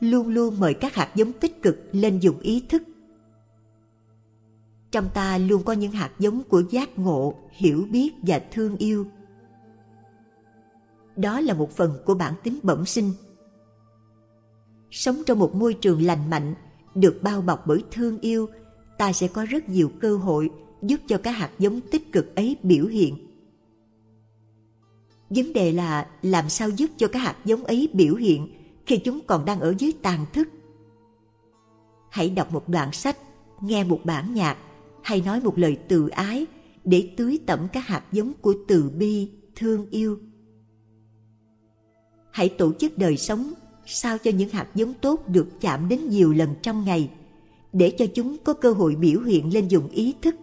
luôn 0.00 0.28
luôn 0.28 0.60
mời 0.60 0.74
các 0.74 0.94
hạt 0.94 1.10
giống 1.14 1.32
tích 1.32 1.62
cực 1.62 1.78
lên 1.92 2.18
dùng 2.18 2.40
ý 2.40 2.64
thức. 2.68 2.82
Trong 4.90 5.08
ta 5.14 5.38
luôn 5.38 5.62
có 5.64 5.72
những 5.72 5.92
hạt 5.92 6.10
giống 6.18 6.42
của 6.42 6.62
giác 6.70 6.98
ngộ, 6.98 7.34
hiểu 7.50 7.86
biết 7.90 8.10
và 8.22 8.40
thương 8.50 8.76
yêu. 8.76 9.06
Đó 11.16 11.40
là 11.40 11.54
một 11.54 11.70
phần 11.70 11.98
của 12.06 12.14
bản 12.14 12.34
tính 12.42 12.58
bẩm 12.62 12.86
sinh. 12.86 13.12
Sống 14.90 15.22
trong 15.26 15.38
một 15.38 15.54
môi 15.54 15.74
trường 15.74 16.02
lành 16.02 16.30
mạnh, 16.30 16.54
được 16.94 17.18
bao 17.22 17.42
bọc 17.42 17.66
bởi 17.66 17.84
thương 17.90 18.18
yêu 18.20 18.48
ta 18.98 19.12
sẽ 19.12 19.28
có 19.28 19.44
rất 19.44 19.68
nhiều 19.68 19.90
cơ 20.00 20.16
hội 20.16 20.50
giúp 20.82 21.00
cho 21.06 21.18
các 21.18 21.30
hạt 21.30 21.50
giống 21.58 21.80
tích 21.80 22.12
cực 22.12 22.36
ấy 22.36 22.56
biểu 22.62 22.86
hiện. 22.86 23.16
Vấn 25.30 25.52
đề 25.52 25.72
là 25.72 26.06
làm 26.22 26.48
sao 26.48 26.68
giúp 26.68 26.90
cho 26.96 27.08
các 27.08 27.18
hạt 27.18 27.36
giống 27.44 27.64
ấy 27.64 27.88
biểu 27.92 28.14
hiện 28.14 28.48
khi 28.86 28.96
chúng 28.96 29.20
còn 29.26 29.44
đang 29.44 29.60
ở 29.60 29.74
dưới 29.78 29.92
tàn 30.02 30.26
thức. 30.32 30.48
Hãy 32.10 32.30
đọc 32.30 32.52
một 32.52 32.68
đoạn 32.68 32.92
sách, 32.92 33.16
nghe 33.60 33.84
một 33.84 34.00
bản 34.04 34.34
nhạc, 34.34 34.56
hay 35.02 35.20
nói 35.20 35.40
một 35.40 35.58
lời 35.58 35.78
từ 35.88 36.08
ái 36.08 36.46
để 36.84 37.10
tưới 37.16 37.38
tẩm 37.46 37.68
các 37.72 37.86
hạt 37.86 38.04
giống 38.12 38.32
của 38.40 38.54
từ 38.68 38.90
bi, 38.90 39.30
thương 39.56 39.90
yêu. 39.90 40.18
Hãy 42.30 42.48
tổ 42.48 42.72
chức 42.72 42.98
đời 42.98 43.16
sống 43.16 43.52
sao 43.86 44.18
cho 44.18 44.30
những 44.30 44.48
hạt 44.48 44.66
giống 44.74 44.94
tốt 44.94 45.28
được 45.28 45.48
chạm 45.60 45.88
đến 45.88 46.08
nhiều 46.08 46.32
lần 46.32 46.54
trong 46.62 46.84
ngày 46.84 47.10
để 47.72 47.94
cho 47.98 48.06
chúng 48.14 48.36
có 48.44 48.52
cơ 48.54 48.72
hội 48.72 48.94
biểu 48.94 49.20
hiện 49.20 49.54
lên 49.54 49.68
dùng 49.68 49.88
ý 49.88 50.14
thức. 50.22 50.34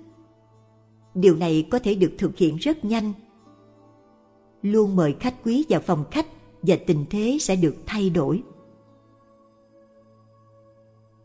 Điều 1.13 1.35
này 1.35 1.67
có 1.71 1.79
thể 1.79 1.95
được 1.95 2.11
thực 2.17 2.37
hiện 2.37 2.55
rất 2.55 2.85
nhanh. 2.85 3.13
Luôn 4.61 4.95
mời 4.95 5.15
khách 5.19 5.35
quý 5.43 5.65
vào 5.69 5.81
phòng 5.81 6.05
khách 6.11 6.27
và 6.61 6.75
tình 6.87 7.05
thế 7.09 7.37
sẽ 7.41 7.55
được 7.55 7.75
thay 7.85 8.09
đổi. 8.09 8.43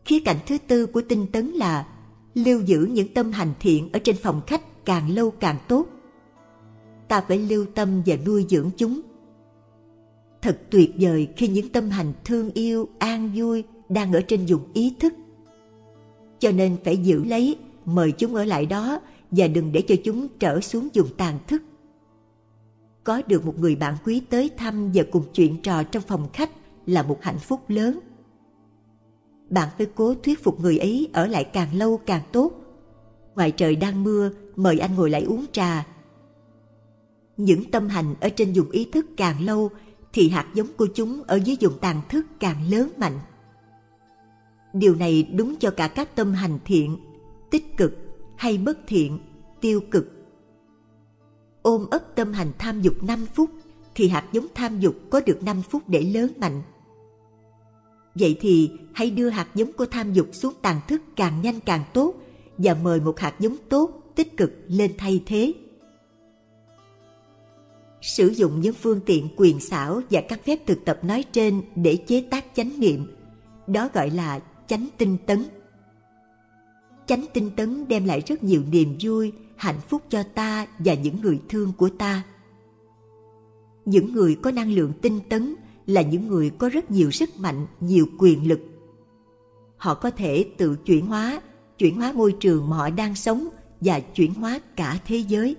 Khía 0.05 0.19
cạnh 0.19 0.37
thứ 0.47 0.57
tư 0.67 0.85
của 0.85 1.01
tinh 1.09 1.27
tấn 1.31 1.47
là 1.47 1.87
lưu 2.33 2.61
giữ 2.61 2.89
những 2.91 3.13
tâm 3.13 3.31
hành 3.31 3.53
thiện 3.59 3.89
ở 3.93 3.99
trên 3.99 4.15
phòng 4.15 4.41
khách 4.47 4.85
càng 4.85 5.09
lâu 5.09 5.31
càng 5.31 5.57
tốt. 5.67 5.87
Ta 7.07 7.21
phải 7.27 7.37
lưu 7.37 7.65
tâm 7.75 8.01
và 8.05 8.15
nuôi 8.25 8.45
dưỡng 8.49 8.69
chúng. 8.77 9.01
Thật 10.41 10.61
tuyệt 10.69 10.91
vời 10.99 11.27
khi 11.37 11.47
những 11.47 11.69
tâm 11.69 11.89
hành 11.89 12.13
thương 12.25 12.51
yêu, 12.51 12.87
an 12.99 13.31
vui 13.35 13.63
đang 13.89 14.13
ở 14.13 14.21
trên 14.21 14.45
vùng 14.45 14.73
ý 14.73 14.95
thức 14.99 15.13
cho 16.41 16.51
nên 16.51 16.77
phải 16.83 16.97
giữ 16.97 17.23
lấy. 17.23 17.57
Mời 17.85 18.11
chúng 18.11 18.35
ở 18.35 18.45
lại 18.45 18.65
đó 18.65 18.99
và 19.31 19.47
đừng 19.47 19.71
để 19.71 19.81
cho 19.81 19.95
chúng 20.03 20.27
trở 20.39 20.61
xuống 20.61 20.87
vùng 20.93 21.15
tàn 21.17 21.39
thức. 21.47 21.61
Có 23.03 23.21
được 23.27 23.45
một 23.45 23.59
người 23.59 23.75
bạn 23.75 23.95
quý 24.05 24.21
tới 24.29 24.49
thăm 24.57 24.91
và 24.93 25.03
cùng 25.11 25.23
chuyện 25.33 25.61
trò 25.61 25.83
trong 25.83 26.03
phòng 26.03 26.27
khách 26.33 26.49
là 26.85 27.03
một 27.03 27.17
hạnh 27.21 27.39
phúc 27.39 27.59
lớn. 27.67 27.99
Bạn 29.49 29.69
phải 29.77 29.87
cố 29.95 30.13
thuyết 30.13 30.43
phục 30.43 30.59
người 30.59 30.77
ấy 30.77 31.09
ở 31.13 31.27
lại 31.27 31.43
càng 31.43 31.75
lâu 31.75 31.97
càng 32.05 32.21
tốt. 32.31 32.51
Ngoài 33.35 33.51
trời 33.51 33.75
đang 33.75 34.03
mưa, 34.03 34.31
mời 34.55 34.79
anh 34.79 34.95
ngồi 34.95 35.09
lại 35.09 35.23
uống 35.23 35.45
trà. 35.51 35.87
Những 37.37 37.71
tâm 37.71 37.87
hành 37.87 38.15
ở 38.21 38.29
trên 38.29 38.53
vùng 38.53 38.69
ý 38.69 38.85
thức 38.91 39.05
càng 39.17 39.45
lâu, 39.45 39.69
thì 40.13 40.29
hạt 40.29 40.47
giống 40.53 40.67
của 40.77 40.87
chúng 40.95 41.23
ở 41.23 41.35
dưới 41.35 41.57
vùng 41.61 41.79
tàn 41.79 42.01
thức 42.09 42.25
càng 42.39 42.71
lớn 42.71 42.91
mạnh 42.97 43.19
điều 44.73 44.95
này 44.95 45.23
đúng 45.23 45.55
cho 45.59 45.71
cả 45.71 45.87
các 45.87 46.15
tâm 46.15 46.33
hành 46.33 46.59
thiện 46.65 46.97
tích 47.51 47.77
cực 47.77 47.97
hay 48.37 48.57
bất 48.57 48.79
thiện 48.87 49.19
tiêu 49.61 49.81
cực 49.91 50.21
ôm 51.61 51.85
ấp 51.91 52.15
tâm 52.15 52.33
hành 52.33 52.51
tham 52.57 52.81
dục 52.81 53.03
5 53.03 53.25
phút 53.33 53.49
thì 53.95 54.07
hạt 54.07 54.25
giống 54.31 54.47
tham 54.55 54.79
dục 54.79 54.95
có 55.09 55.21
được 55.25 55.43
5 55.43 55.61
phút 55.61 55.89
để 55.89 56.01
lớn 56.01 56.31
mạnh. 56.37 56.61
Vậy 58.15 58.37
thì 58.41 58.71
hãy 58.93 59.11
đưa 59.11 59.29
hạt 59.29 59.47
giống 59.55 59.73
của 59.73 59.85
tham 59.85 60.13
dục 60.13 60.27
xuống 60.31 60.53
tàn 60.61 60.81
thức 60.87 61.01
càng 61.15 61.41
nhanh 61.41 61.59
càng 61.59 61.83
tốt 61.93 62.15
và 62.57 62.73
mời 62.73 62.99
một 62.99 63.19
hạt 63.19 63.35
giống 63.39 63.55
tốt, 63.69 63.91
tích 64.15 64.37
cực 64.37 64.51
lên 64.67 64.91
thay 64.97 65.23
thế. 65.25 65.53
Sử 68.01 68.27
dụng 68.27 68.61
những 68.61 68.73
phương 68.73 68.99
tiện 69.05 69.27
quyền 69.37 69.59
xảo 69.59 70.01
và 70.09 70.21
các 70.21 70.45
phép 70.45 70.59
thực 70.67 70.85
tập 70.85 70.99
nói 71.03 71.23
trên 71.31 71.61
để 71.75 71.95
chế 72.07 72.23
tác 72.29 72.45
chánh 72.55 72.79
niệm, 72.79 73.15
đó 73.67 73.89
gọi 73.93 74.09
là 74.09 74.39
chánh 74.71 74.87
tinh 74.97 75.17
tấn. 75.25 75.45
Chánh 77.05 77.25
tinh 77.33 77.51
tấn 77.55 77.87
đem 77.87 78.05
lại 78.05 78.21
rất 78.27 78.43
nhiều 78.43 78.63
niềm 78.71 78.97
vui, 79.01 79.31
hạnh 79.55 79.79
phúc 79.89 80.01
cho 80.09 80.23
ta 80.23 80.67
và 80.79 80.93
những 80.93 81.21
người 81.21 81.41
thương 81.49 81.73
của 81.77 81.89
ta. 81.89 82.23
Những 83.85 84.13
người 84.13 84.37
có 84.41 84.51
năng 84.51 84.71
lượng 84.71 84.93
tinh 85.01 85.19
tấn 85.29 85.55
là 85.85 86.01
những 86.01 86.27
người 86.27 86.49
có 86.49 86.69
rất 86.69 86.91
nhiều 86.91 87.11
sức 87.11 87.29
mạnh, 87.37 87.67
nhiều 87.79 88.05
quyền 88.19 88.47
lực. 88.47 88.59
Họ 89.77 89.93
có 89.93 90.11
thể 90.11 90.45
tự 90.57 90.75
chuyển 90.85 91.05
hóa, 91.05 91.41
chuyển 91.77 91.95
hóa 91.95 92.11
môi 92.11 92.35
trường 92.39 92.69
mà 92.69 92.77
họ 92.77 92.89
đang 92.89 93.15
sống 93.15 93.47
và 93.81 93.99
chuyển 93.99 94.33
hóa 94.33 94.59
cả 94.75 94.99
thế 95.05 95.17
giới. 95.17 95.55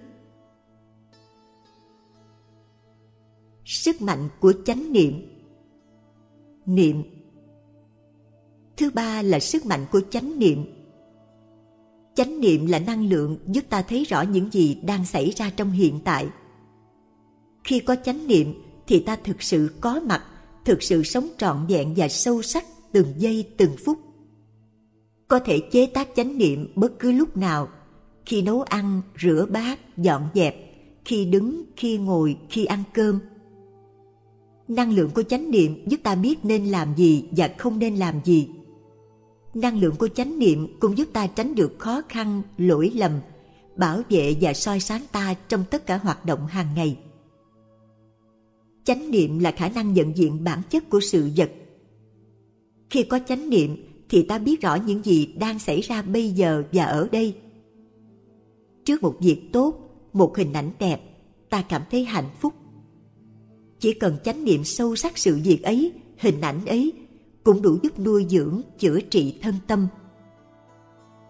Sức 3.64 4.02
mạnh 4.02 4.28
của 4.40 4.52
chánh 4.64 4.92
niệm 4.92 5.28
Niệm 6.66 7.02
Thứ 8.76 8.90
ba 8.90 9.22
là 9.22 9.40
sức 9.40 9.66
mạnh 9.66 9.86
của 9.92 10.00
chánh 10.10 10.38
niệm. 10.38 10.64
Chánh 12.14 12.40
niệm 12.40 12.66
là 12.66 12.78
năng 12.78 13.08
lượng 13.08 13.38
giúp 13.46 13.64
ta 13.70 13.82
thấy 13.82 14.04
rõ 14.04 14.22
những 14.22 14.52
gì 14.52 14.78
đang 14.84 15.06
xảy 15.06 15.30
ra 15.30 15.50
trong 15.56 15.70
hiện 15.70 16.00
tại. 16.04 16.26
Khi 17.64 17.80
có 17.80 17.96
chánh 18.04 18.26
niệm 18.26 18.54
thì 18.86 19.00
ta 19.00 19.16
thực 19.24 19.42
sự 19.42 19.70
có 19.80 20.00
mặt, 20.00 20.22
thực 20.64 20.82
sự 20.82 21.02
sống 21.02 21.28
trọn 21.38 21.66
vẹn 21.68 21.94
và 21.96 22.08
sâu 22.08 22.42
sắc 22.42 22.64
từng 22.92 23.14
giây, 23.16 23.48
từng 23.56 23.76
phút. 23.84 23.98
Có 25.28 25.38
thể 25.38 25.60
chế 25.72 25.86
tác 25.86 26.08
chánh 26.16 26.38
niệm 26.38 26.72
bất 26.74 26.98
cứ 26.98 27.12
lúc 27.12 27.36
nào, 27.36 27.68
khi 28.26 28.42
nấu 28.42 28.62
ăn, 28.62 29.02
rửa 29.22 29.46
bát, 29.50 29.96
dọn 29.96 30.28
dẹp, 30.34 30.56
khi 31.04 31.24
đứng, 31.24 31.64
khi 31.76 31.98
ngồi, 31.98 32.36
khi 32.50 32.64
ăn 32.64 32.82
cơm. 32.94 33.18
Năng 34.68 34.92
lượng 34.92 35.10
của 35.14 35.22
chánh 35.22 35.50
niệm 35.50 35.84
giúp 35.86 36.00
ta 36.02 36.14
biết 36.14 36.44
nên 36.44 36.66
làm 36.66 36.94
gì 36.96 37.24
và 37.30 37.50
không 37.58 37.78
nên 37.78 37.96
làm 37.96 38.20
gì 38.24 38.48
năng 39.54 39.80
lượng 39.80 39.96
của 39.96 40.08
chánh 40.08 40.38
niệm 40.38 40.76
cũng 40.80 40.98
giúp 40.98 41.08
ta 41.12 41.26
tránh 41.26 41.54
được 41.54 41.78
khó 41.78 42.02
khăn, 42.08 42.42
lỗi 42.58 42.92
lầm, 42.94 43.12
bảo 43.76 44.02
vệ 44.08 44.36
và 44.40 44.52
soi 44.52 44.80
sáng 44.80 45.02
ta 45.12 45.34
trong 45.48 45.64
tất 45.70 45.86
cả 45.86 45.96
hoạt 45.96 46.24
động 46.24 46.46
hàng 46.46 46.68
ngày. 46.76 46.98
Chánh 48.84 49.10
niệm 49.10 49.38
là 49.38 49.50
khả 49.50 49.68
năng 49.68 49.92
nhận 49.92 50.16
diện 50.16 50.44
bản 50.44 50.62
chất 50.70 50.90
của 50.90 51.00
sự 51.00 51.30
vật. 51.36 51.50
Khi 52.90 53.02
có 53.02 53.18
chánh 53.28 53.50
niệm 53.50 53.76
thì 54.08 54.22
ta 54.22 54.38
biết 54.38 54.60
rõ 54.60 54.74
những 54.74 55.04
gì 55.04 55.26
đang 55.26 55.58
xảy 55.58 55.80
ra 55.80 56.02
bây 56.02 56.30
giờ 56.30 56.62
và 56.72 56.84
ở 56.84 57.08
đây. 57.12 57.36
Trước 58.84 59.02
một 59.02 59.16
việc 59.20 59.42
tốt, 59.52 59.74
một 60.12 60.36
hình 60.36 60.52
ảnh 60.52 60.70
đẹp, 60.78 61.00
ta 61.50 61.62
cảm 61.62 61.82
thấy 61.90 62.04
hạnh 62.04 62.30
phúc. 62.40 62.54
Chỉ 63.78 63.94
cần 63.94 64.16
chánh 64.24 64.44
niệm 64.44 64.64
sâu 64.64 64.96
sắc 64.96 65.18
sự 65.18 65.40
việc 65.44 65.62
ấy, 65.62 65.92
hình 66.18 66.40
ảnh 66.40 66.66
ấy 66.66 66.92
cũng 67.44 67.62
đủ 67.62 67.78
giúp 67.82 67.98
nuôi 67.98 68.26
dưỡng, 68.28 68.60
chữa 68.78 69.00
trị 69.00 69.38
thân 69.42 69.54
tâm. 69.66 69.86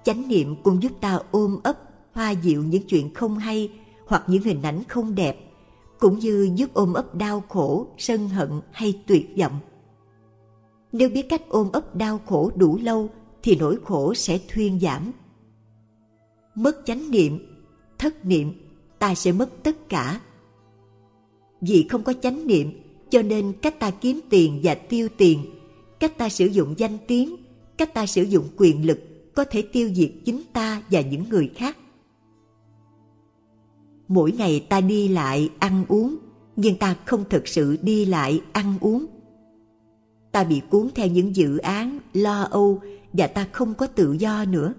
Chánh 0.04 0.28
niệm 0.28 0.56
cũng 0.62 0.82
giúp 0.82 0.92
ta 1.00 1.20
ôm 1.30 1.58
ấp, 1.62 1.78
hoa 2.12 2.30
dịu 2.30 2.64
những 2.64 2.82
chuyện 2.82 3.14
không 3.14 3.38
hay 3.38 3.70
hoặc 4.06 4.24
những 4.26 4.42
hình 4.42 4.62
ảnh 4.62 4.82
không 4.88 5.14
đẹp, 5.14 5.52
cũng 5.98 6.18
như 6.18 6.50
giúp 6.56 6.70
ôm 6.74 6.92
ấp 6.92 7.14
đau 7.14 7.42
khổ, 7.48 7.86
sân 7.98 8.28
hận 8.28 8.50
hay 8.72 9.02
tuyệt 9.06 9.26
vọng. 9.38 9.58
Nếu 10.92 11.08
biết 11.08 11.28
cách 11.28 11.42
ôm 11.48 11.72
ấp 11.72 11.96
đau 11.96 12.20
khổ 12.26 12.50
đủ 12.54 12.78
lâu 12.82 13.08
thì 13.42 13.56
nỗi 13.56 13.78
khổ 13.84 14.14
sẽ 14.14 14.38
thuyên 14.48 14.80
giảm. 14.80 15.12
mất 16.54 16.76
chánh 16.84 17.10
niệm 17.10 17.38
thất 17.98 18.24
niệm 18.24 18.52
ta 18.98 19.14
sẽ 19.14 19.32
mất 19.32 19.62
tất 19.62 19.88
cả 19.88 20.20
vì 21.60 21.86
không 21.90 22.02
có 22.02 22.12
chánh 22.12 22.46
niệm 22.46 22.82
cho 23.10 23.22
nên 23.22 23.52
cách 23.62 23.80
ta 23.80 23.90
kiếm 23.90 24.20
tiền 24.30 24.60
và 24.62 24.74
tiêu 24.74 25.08
tiền 25.16 25.44
cách 26.02 26.18
ta 26.18 26.28
sử 26.28 26.46
dụng 26.46 26.74
danh 26.76 26.98
tiếng, 27.06 27.36
cách 27.76 27.94
ta 27.94 28.06
sử 28.06 28.22
dụng 28.22 28.48
quyền 28.56 28.86
lực 28.86 28.98
có 29.34 29.44
thể 29.44 29.62
tiêu 29.62 29.90
diệt 29.94 30.10
chính 30.24 30.42
ta 30.52 30.82
và 30.90 31.00
những 31.00 31.28
người 31.28 31.50
khác. 31.54 31.76
Mỗi 34.08 34.32
ngày 34.32 34.66
ta 34.68 34.80
đi 34.80 35.08
lại 35.08 35.50
ăn 35.58 35.84
uống, 35.88 36.16
nhưng 36.56 36.78
ta 36.78 36.96
không 37.04 37.24
thực 37.30 37.48
sự 37.48 37.76
đi 37.82 38.04
lại 38.04 38.40
ăn 38.52 38.78
uống. 38.80 39.06
Ta 40.32 40.44
bị 40.44 40.60
cuốn 40.70 40.88
theo 40.94 41.06
những 41.06 41.36
dự 41.36 41.58
án, 41.58 41.98
lo 42.12 42.42
âu 42.42 42.80
và 43.12 43.26
ta 43.26 43.46
không 43.52 43.74
có 43.74 43.86
tự 43.86 44.12
do 44.12 44.44
nữa. 44.44 44.74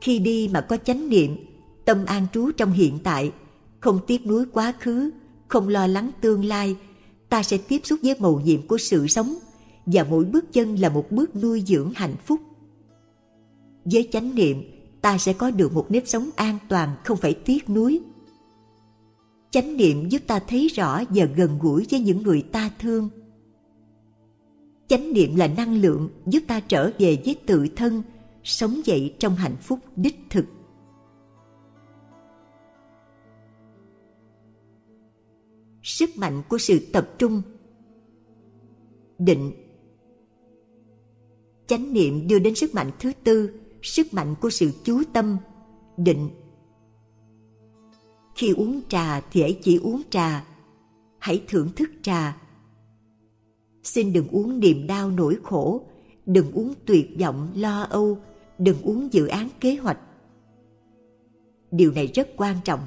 Khi 0.00 0.18
đi 0.18 0.50
mà 0.52 0.60
có 0.60 0.76
chánh 0.76 1.08
niệm, 1.08 1.36
tâm 1.84 2.04
an 2.06 2.26
trú 2.32 2.50
trong 2.56 2.72
hiện 2.72 2.98
tại, 3.04 3.32
không 3.80 4.00
tiếc 4.06 4.26
nuối 4.26 4.44
quá 4.52 4.72
khứ, 4.80 5.10
không 5.48 5.68
lo 5.68 5.86
lắng 5.86 6.10
tương 6.20 6.44
lai, 6.44 6.76
ta 7.28 7.42
sẽ 7.42 7.58
tiếp 7.58 7.80
xúc 7.84 8.00
với 8.02 8.16
mầu 8.18 8.40
nhiệm 8.40 8.66
của 8.66 8.78
sự 8.78 9.06
sống 9.06 9.34
và 9.86 10.04
mỗi 10.10 10.24
bước 10.24 10.52
chân 10.52 10.76
là 10.76 10.88
một 10.88 11.06
bước 11.10 11.36
nuôi 11.36 11.62
dưỡng 11.66 11.92
hạnh 11.94 12.16
phúc. 12.24 12.40
Với 13.84 14.08
chánh 14.12 14.34
niệm, 14.34 14.62
ta 15.00 15.18
sẽ 15.18 15.32
có 15.32 15.50
được 15.50 15.72
một 15.72 15.86
nếp 15.90 16.02
sống 16.06 16.30
an 16.36 16.58
toàn, 16.68 16.96
không 17.04 17.16
phải 17.16 17.34
tiếc 17.34 17.70
nuối. 17.70 18.00
Chánh 19.50 19.76
niệm 19.76 20.08
giúp 20.08 20.22
ta 20.26 20.38
thấy 20.48 20.68
rõ 20.68 21.02
và 21.10 21.24
gần 21.24 21.58
gũi 21.60 21.86
với 21.90 22.00
những 22.00 22.22
người 22.22 22.42
ta 22.42 22.70
thương. 22.78 23.08
Chánh 24.88 25.12
niệm 25.12 25.36
là 25.36 25.46
năng 25.46 25.80
lượng 25.80 26.10
giúp 26.26 26.40
ta 26.46 26.60
trở 26.60 26.90
về 26.98 27.22
với 27.24 27.36
tự 27.46 27.66
thân, 27.76 28.02
sống 28.44 28.80
dậy 28.84 29.14
trong 29.18 29.34
hạnh 29.34 29.56
phúc 29.60 29.78
đích 29.96 30.18
thực. 30.30 30.44
Sức 35.82 36.10
mạnh 36.16 36.42
của 36.48 36.58
sự 36.58 36.78
tập 36.92 37.08
trung. 37.18 37.42
Định 39.18 39.52
chánh 41.72 41.92
niệm 41.92 42.28
đưa 42.28 42.38
đến 42.38 42.54
sức 42.54 42.74
mạnh 42.74 42.90
thứ 42.98 43.12
tư, 43.24 43.50
sức 43.82 44.14
mạnh 44.14 44.34
của 44.40 44.50
sự 44.50 44.70
chú 44.84 45.02
tâm, 45.12 45.36
định. 45.96 46.30
Khi 48.34 48.52
uống 48.52 48.80
trà 48.88 49.20
thì 49.20 49.42
hãy 49.42 49.58
chỉ 49.62 49.76
uống 49.76 50.02
trà, 50.10 50.44
hãy 51.18 51.42
thưởng 51.48 51.68
thức 51.76 51.90
trà. 52.02 52.36
Xin 53.82 54.12
đừng 54.12 54.28
uống 54.28 54.60
niềm 54.60 54.86
đau 54.86 55.10
nỗi 55.10 55.36
khổ, 55.42 55.86
đừng 56.26 56.52
uống 56.52 56.74
tuyệt 56.86 57.06
vọng 57.20 57.52
lo 57.54 57.82
âu, 57.82 58.18
đừng 58.58 58.82
uống 58.82 59.12
dự 59.12 59.26
án 59.26 59.48
kế 59.60 59.74
hoạch. 59.74 59.98
Điều 61.70 61.92
này 61.92 62.06
rất 62.06 62.28
quan 62.36 62.56
trọng. 62.64 62.80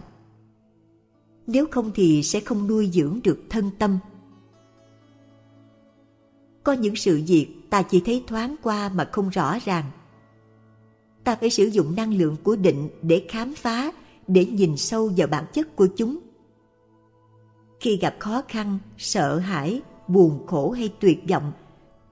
Nếu 1.47 1.65
không 1.71 1.91
thì 1.95 2.23
sẽ 2.23 2.39
không 2.39 2.67
nuôi 2.67 2.89
dưỡng 2.93 3.19
được 3.23 3.39
thân 3.49 3.69
tâm. 3.79 3.99
Có 6.63 6.73
những 6.73 6.95
sự 6.95 7.21
việc 7.27 7.54
ta 7.69 7.81
chỉ 7.81 8.01
thấy 8.05 8.23
thoáng 8.27 8.55
qua 8.63 8.89
mà 8.89 9.09
không 9.11 9.29
rõ 9.29 9.57
ràng. 9.65 9.85
Ta 11.23 11.35
phải 11.35 11.49
sử 11.49 11.65
dụng 11.65 11.95
năng 11.95 12.13
lượng 12.13 12.35
của 12.43 12.55
định 12.55 12.89
để 13.01 13.25
khám 13.29 13.53
phá, 13.53 13.91
để 14.27 14.45
nhìn 14.45 14.77
sâu 14.77 15.11
vào 15.17 15.27
bản 15.27 15.45
chất 15.53 15.75
của 15.75 15.87
chúng. 15.97 16.19
Khi 17.79 17.97
gặp 17.97 18.15
khó 18.19 18.41
khăn, 18.47 18.79
sợ 18.97 19.37
hãi, 19.37 19.81
buồn 20.07 20.47
khổ 20.47 20.71
hay 20.71 20.89
tuyệt 20.99 21.23
vọng, 21.29 21.51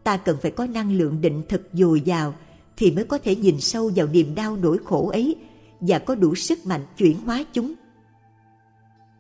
ta 0.04 0.18
cần 0.18 0.38
phải 0.42 0.52
có 0.52 0.66
năng 0.66 0.98
lượng 0.98 1.22
định 1.22 1.44
thật 1.50 1.62
dồi 1.74 2.02
dào 2.02 2.34
thì 2.78 2.92
mới 2.92 3.04
có 3.04 3.18
thể 3.18 3.36
nhìn 3.36 3.60
sâu 3.60 3.92
vào 3.96 4.08
niềm 4.08 4.36
đau 4.36 4.58
nỗi 4.58 4.78
khổ 4.86 5.10
ấy 5.10 5.36
và 5.80 6.00
có 6.00 6.16
đủ 6.16 6.36
sức 6.36 6.66
mạnh 6.66 6.82
chuyển 6.98 7.18
hóa 7.26 7.46
chúng. 7.54 7.74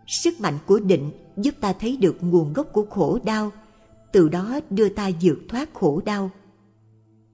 Sức 0.08 0.41
mạnh 0.41 0.58
của 0.65 0.80
định 0.80 1.12
giúp 1.38 1.56
ta 1.62 1.74
thấy 1.74 1.98
được 1.98 2.17
nguồn 2.22 2.54
gốc 2.54 2.67
của 2.74 2.86
khổ 2.89 3.19
đau 3.24 3.52
từ 4.13 4.30
đó 4.30 4.60
đưa 4.69 4.89
ta 4.89 5.10
vượt 5.21 5.38
thoát 5.49 5.73
khổ 5.73 6.02
đau. 6.06 6.32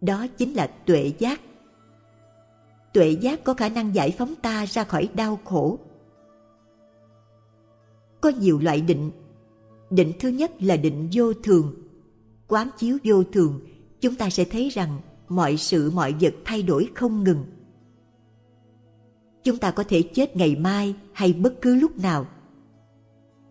Đó 0.01 0.27
chính 0.27 0.53
là 0.53 0.67
tuệ 0.67 1.11
giác. 1.19 1.41
Tuệ 2.93 3.09
giác 3.09 3.43
có 3.43 3.53
khả 3.53 3.69
năng 3.69 3.95
giải 3.95 4.11
phóng 4.17 4.35
ta 4.35 4.65
ra 4.65 4.83
khỏi 4.83 5.09
đau 5.13 5.39
khổ. 5.45 5.79
Có 8.21 8.31
nhiều 8.39 8.59
loại 8.59 8.81
định. 8.81 9.11
Định 9.89 10.13
thứ 10.19 10.29
nhất 10.29 10.51
là 10.59 10.77
định 10.77 11.09
vô 11.13 11.33
thường. 11.33 11.73
Quán 12.47 12.69
chiếu 12.77 12.97
vô 13.03 13.23
thường, 13.23 13.59
chúng 14.01 14.15
ta 14.15 14.29
sẽ 14.29 14.45
thấy 14.45 14.69
rằng 14.69 14.99
mọi 15.27 15.57
sự, 15.57 15.91
mọi 15.91 16.15
vật 16.21 16.33
thay 16.45 16.63
đổi 16.63 16.89
không 16.95 17.23
ngừng. 17.23 17.45
Chúng 19.43 19.57
ta 19.57 19.71
có 19.71 19.83
thể 19.83 20.01
chết 20.01 20.35
ngày 20.35 20.55
mai 20.55 20.95
hay 21.13 21.33
bất 21.33 21.61
cứ 21.61 21.75
lúc 21.75 21.97
nào. 21.97 22.25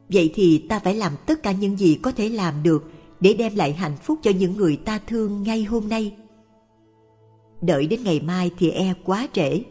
Vậy 0.08 0.30
thì 0.34 0.66
ta 0.68 0.78
phải 0.78 0.94
làm 0.94 1.12
tất 1.26 1.42
cả 1.42 1.52
những 1.52 1.76
gì 1.76 1.98
có 2.02 2.12
thể 2.12 2.28
làm 2.28 2.62
được 2.62 2.84
để 3.20 3.34
đem 3.34 3.56
lại 3.56 3.72
hạnh 3.72 3.96
phúc 3.96 4.18
cho 4.22 4.30
những 4.30 4.56
người 4.56 4.76
ta 4.76 5.00
thương 5.06 5.42
ngay 5.42 5.64
hôm 5.64 5.88
nay. 5.88 6.16
Đợi 7.60 7.86
đến 7.86 8.04
ngày 8.04 8.20
mai 8.20 8.50
thì 8.58 8.70
e 8.70 8.94
quá 9.04 9.28
trễ. 9.32 9.62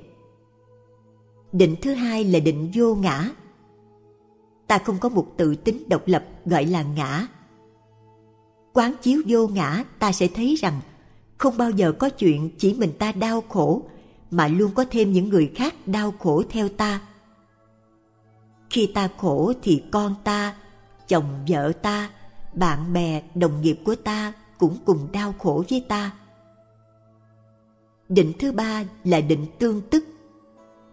Định 1.51 1.75
thứ 1.81 1.93
hai 1.93 2.23
là 2.23 2.39
định 2.39 2.71
vô 2.73 2.95
ngã. 2.95 3.29
Ta 4.67 4.77
không 4.77 4.97
có 4.99 5.09
một 5.09 5.27
tự 5.37 5.55
tính 5.55 5.83
độc 5.89 6.01
lập 6.05 6.25
gọi 6.45 6.65
là 6.65 6.83
ngã. 6.83 7.27
Quán 8.73 8.93
chiếu 9.01 9.21
vô 9.27 9.47
ngã, 9.47 9.83
ta 9.99 10.11
sẽ 10.11 10.27
thấy 10.27 10.55
rằng 10.55 10.81
không 11.37 11.57
bao 11.57 11.71
giờ 11.71 11.91
có 11.91 12.09
chuyện 12.09 12.49
chỉ 12.57 12.73
mình 12.73 12.91
ta 12.99 13.11
đau 13.11 13.41
khổ, 13.49 13.81
mà 14.31 14.47
luôn 14.47 14.71
có 14.75 14.85
thêm 14.91 15.11
những 15.11 15.29
người 15.29 15.51
khác 15.55 15.75
đau 15.85 16.13
khổ 16.19 16.43
theo 16.49 16.69
ta. 16.69 17.01
Khi 18.69 18.91
ta 18.95 19.09
khổ 19.17 19.53
thì 19.61 19.83
con 19.91 20.15
ta, 20.23 20.55
chồng 21.07 21.25
vợ 21.47 21.71
ta 21.81 22.09
bạn 22.57 22.93
bè, 22.93 23.21
đồng 23.35 23.61
nghiệp 23.61 23.79
của 23.85 23.95
ta 23.95 24.33
cũng 24.57 24.77
cùng 24.85 25.07
đau 25.11 25.33
khổ 25.39 25.63
với 25.69 25.85
ta. 25.87 26.11
Định 28.09 28.33
thứ 28.39 28.51
ba 28.51 28.83
là 29.03 29.21
định 29.21 29.45
tương 29.59 29.81
tức. 29.81 30.03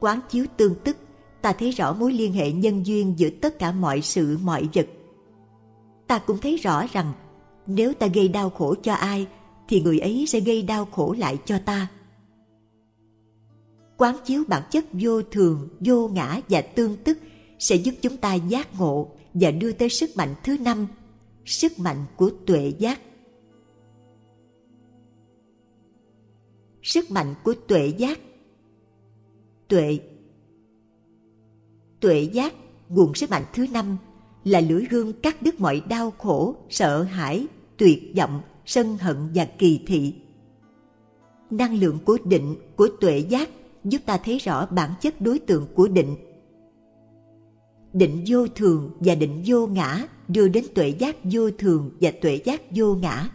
Quán 0.00 0.20
chiếu 0.28 0.46
tương 0.56 0.74
tức, 0.74 0.96
ta 1.42 1.52
thấy 1.52 1.70
rõ 1.70 1.92
mối 1.92 2.12
liên 2.12 2.32
hệ 2.32 2.52
nhân 2.52 2.86
duyên 2.86 3.14
giữa 3.16 3.30
tất 3.30 3.58
cả 3.58 3.72
mọi 3.72 4.00
sự, 4.00 4.38
mọi 4.42 4.68
vật. 4.74 4.86
Ta 6.06 6.18
cũng 6.18 6.38
thấy 6.38 6.56
rõ 6.56 6.86
rằng, 6.92 7.12
nếu 7.66 7.94
ta 7.94 8.06
gây 8.06 8.28
đau 8.28 8.50
khổ 8.50 8.74
cho 8.82 8.94
ai, 8.94 9.26
thì 9.68 9.80
người 9.80 9.98
ấy 9.98 10.24
sẽ 10.28 10.40
gây 10.40 10.62
đau 10.62 10.84
khổ 10.84 11.14
lại 11.18 11.38
cho 11.44 11.58
ta. 11.58 11.88
Quán 13.96 14.16
chiếu 14.24 14.42
bản 14.48 14.62
chất 14.70 14.84
vô 14.92 15.22
thường, 15.22 15.68
vô 15.80 16.08
ngã 16.08 16.40
và 16.48 16.60
tương 16.60 16.96
tức 16.96 17.18
sẽ 17.58 17.76
giúp 17.76 17.94
chúng 18.02 18.16
ta 18.16 18.34
giác 18.34 18.78
ngộ 18.78 19.08
và 19.34 19.50
đưa 19.50 19.72
tới 19.72 19.88
sức 19.88 20.10
mạnh 20.16 20.34
thứ 20.44 20.58
năm 20.58 20.86
sức 21.44 21.78
mạnh 21.78 22.04
của 22.16 22.30
tuệ 22.46 22.72
giác. 22.78 23.00
Sức 26.82 27.10
mạnh 27.10 27.34
của 27.44 27.54
tuệ 27.68 27.86
giác. 27.86 28.18
Tuệ. 29.68 29.98
Tuệ 32.00 32.20
giác, 32.20 32.54
nguồn 32.88 33.14
sức 33.14 33.30
mạnh 33.30 33.44
thứ 33.52 33.66
năm 33.72 33.96
là 34.44 34.60
lưỡi 34.60 34.84
gương 34.90 35.12
cắt 35.12 35.42
đứt 35.42 35.60
mọi 35.60 35.82
đau 35.88 36.10
khổ, 36.10 36.56
sợ 36.68 37.02
hãi, 37.02 37.46
tuyệt 37.76 38.12
vọng, 38.16 38.40
sân 38.66 38.96
hận 39.00 39.16
và 39.34 39.44
kỳ 39.44 39.80
thị. 39.86 40.14
Năng 41.50 41.74
lượng 41.74 41.98
của 42.04 42.18
định, 42.24 42.56
của 42.76 42.88
tuệ 43.00 43.18
giác, 43.18 43.50
giúp 43.84 43.98
ta 44.06 44.16
thấy 44.16 44.38
rõ 44.38 44.66
bản 44.66 44.90
chất 45.00 45.20
đối 45.20 45.38
tượng 45.38 45.66
của 45.74 45.88
định 45.88 46.16
định 47.94 48.24
vô 48.26 48.46
thường 48.54 48.90
và 49.00 49.14
định 49.14 49.42
vô 49.46 49.66
ngã 49.66 50.06
đưa 50.28 50.48
đến 50.48 50.64
tuệ 50.74 50.88
giác 50.88 51.16
vô 51.24 51.50
thường 51.58 51.90
và 52.00 52.10
tuệ 52.20 52.40
giác 52.44 52.62
vô 52.74 52.94
ngã. 52.94 53.28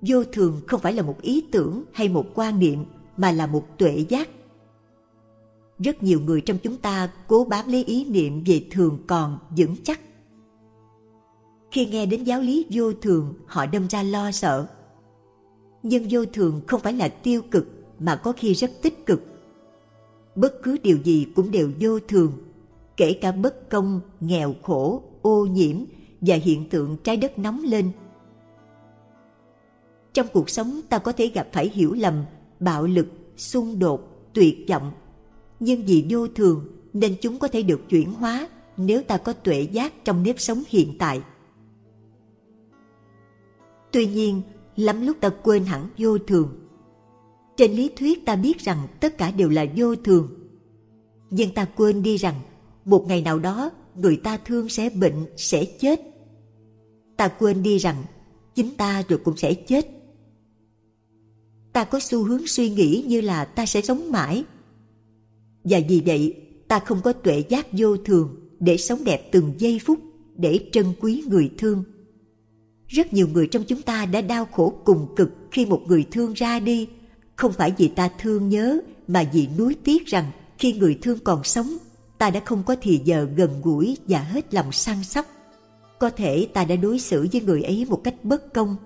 Vô 0.00 0.24
thường 0.24 0.60
không 0.66 0.80
phải 0.80 0.92
là 0.92 1.02
một 1.02 1.22
ý 1.22 1.44
tưởng 1.52 1.84
hay 1.92 2.08
một 2.08 2.26
quan 2.34 2.58
niệm, 2.58 2.84
mà 3.16 3.32
là 3.32 3.46
một 3.46 3.78
tuệ 3.78 4.04
giác. 4.08 4.28
Rất 5.78 6.02
nhiều 6.02 6.20
người 6.20 6.40
trong 6.40 6.58
chúng 6.62 6.76
ta 6.76 7.10
cố 7.26 7.44
bám 7.44 7.68
lấy 7.68 7.84
ý 7.84 8.04
niệm 8.04 8.42
về 8.46 8.64
thường 8.70 8.98
còn 9.06 9.38
vững 9.56 9.76
chắc. 9.84 10.00
Khi 11.70 11.86
nghe 11.86 12.06
đến 12.06 12.24
giáo 12.24 12.40
lý 12.40 12.66
vô 12.70 12.92
thường, 12.92 13.34
họ 13.46 13.66
đâm 13.66 13.88
ra 13.88 14.02
lo 14.02 14.30
sợ. 14.30 14.66
Nhưng 15.82 16.06
vô 16.10 16.24
thường 16.24 16.60
không 16.66 16.80
phải 16.80 16.92
là 16.92 17.08
tiêu 17.08 17.42
cực, 17.50 17.66
mà 17.98 18.16
có 18.16 18.32
khi 18.36 18.54
rất 18.54 18.70
tích 18.82 19.06
cực 19.06 19.31
bất 20.34 20.62
cứ 20.62 20.76
điều 20.82 20.98
gì 21.04 21.26
cũng 21.36 21.50
đều 21.50 21.70
vô 21.80 21.98
thường, 22.00 22.32
kể 22.96 23.12
cả 23.12 23.32
bất 23.32 23.70
công, 23.70 24.00
nghèo 24.20 24.54
khổ, 24.62 25.02
ô 25.22 25.46
nhiễm 25.46 25.76
và 26.20 26.34
hiện 26.34 26.68
tượng 26.68 26.96
trái 27.04 27.16
đất 27.16 27.38
nóng 27.38 27.62
lên. 27.64 27.90
Trong 30.12 30.26
cuộc 30.32 30.50
sống, 30.50 30.80
ta 30.88 30.98
có 30.98 31.12
thể 31.12 31.26
gặp 31.26 31.48
phải 31.52 31.68
hiểu 31.68 31.92
lầm, 31.92 32.24
bạo 32.60 32.86
lực, 32.86 33.06
xung 33.36 33.78
đột, 33.78 34.30
tuyệt 34.32 34.56
vọng. 34.68 34.92
Nhưng 35.60 35.84
vì 35.86 36.06
vô 36.10 36.28
thường, 36.28 36.66
nên 36.92 37.14
chúng 37.20 37.38
có 37.38 37.48
thể 37.48 37.62
được 37.62 37.80
chuyển 37.88 38.12
hóa 38.12 38.48
nếu 38.76 39.02
ta 39.02 39.16
có 39.16 39.32
tuệ 39.32 39.60
giác 39.60 40.04
trong 40.04 40.22
nếp 40.22 40.40
sống 40.40 40.62
hiện 40.68 40.98
tại. 40.98 41.22
Tuy 43.92 44.06
nhiên, 44.06 44.42
lắm 44.76 45.06
lúc 45.06 45.16
ta 45.20 45.30
quên 45.42 45.64
hẳn 45.64 45.88
vô 45.98 46.18
thường 46.18 46.61
trên 47.56 47.72
lý 47.72 47.90
thuyết 47.96 48.26
ta 48.26 48.36
biết 48.36 48.58
rằng 48.60 48.88
tất 49.00 49.18
cả 49.18 49.30
đều 49.30 49.48
là 49.48 49.66
vô 49.76 49.96
thường. 49.96 50.28
Nhưng 51.30 51.54
ta 51.54 51.64
quên 51.64 52.02
đi 52.02 52.16
rằng, 52.16 52.34
một 52.84 53.04
ngày 53.08 53.22
nào 53.22 53.38
đó, 53.38 53.70
người 53.94 54.16
ta 54.16 54.36
thương 54.36 54.68
sẽ 54.68 54.90
bệnh, 54.90 55.26
sẽ 55.36 55.64
chết. 55.64 56.00
Ta 57.16 57.28
quên 57.28 57.62
đi 57.62 57.78
rằng, 57.78 58.04
chính 58.54 58.70
ta 58.76 59.02
rồi 59.08 59.18
cũng 59.24 59.36
sẽ 59.36 59.54
chết. 59.54 59.86
Ta 61.72 61.84
có 61.84 62.00
xu 62.00 62.24
hướng 62.24 62.46
suy 62.46 62.70
nghĩ 62.70 63.04
như 63.08 63.20
là 63.20 63.44
ta 63.44 63.66
sẽ 63.66 63.82
sống 63.82 64.12
mãi. 64.12 64.44
Và 65.64 65.80
vì 65.88 66.02
vậy, 66.06 66.36
ta 66.68 66.78
không 66.78 67.00
có 67.04 67.12
tuệ 67.12 67.44
giác 67.48 67.66
vô 67.72 67.96
thường 67.96 68.36
để 68.60 68.76
sống 68.76 69.04
đẹp 69.04 69.28
từng 69.32 69.54
giây 69.58 69.80
phút, 69.84 69.98
để 70.36 70.68
trân 70.72 70.86
quý 71.00 71.24
người 71.26 71.50
thương. 71.58 71.84
Rất 72.86 73.12
nhiều 73.12 73.28
người 73.28 73.46
trong 73.46 73.64
chúng 73.64 73.82
ta 73.82 74.06
đã 74.06 74.20
đau 74.20 74.44
khổ 74.44 74.72
cùng 74.84 75.06
cực 75.16 75.30
khi 75.50 75.66
một 75.66 75.82
người 75.86 76.04
thương 76.10 76.32
ra 76.32 76.60
đi 76.60 76.88
không 77.42 77.52
phải 77.52 77.72
vì 77.78 77.88
ta 77.88 78.08
thương 78.18 78.48
nhớ, 78.48 78.78
mà 79.08 79.24
vì 79.32 79.48
nuối 79.58 79.76
tiếc 79.84 80.06
rằng 80.06 80.24
khi 80.58 80.72
người 80.72 80.98
thương 81.02 81.18
còn 81.24 81.44
sống, 81.44 81.76
ta 82.18 82.30
đã 82.30 82.40
không 82.44 82.62
có 82.66 82.76
thì 82.82 83.00
giờ 83.04 83.28
gần 83.36 83.50
gũi 83.62 83.96
và 84.08 84.18
hết 84.18 84.54
lòng 84.54 84.72
săn 84.72 85.04
sóc. 85.04 85.26
Có 85.98 86.10
thể 86.10 86.48
ta 86.54 86.64
đã 86.64 86.76
đối 86.76 86.98
xử 86.98 87.26
với 87.32 87.40
người 87.40 87.62
ấy 87.62 87.86
một 87.88 88.04
cách 88.04 88.14
bất 88.22 88.54
công. 88.54 88.76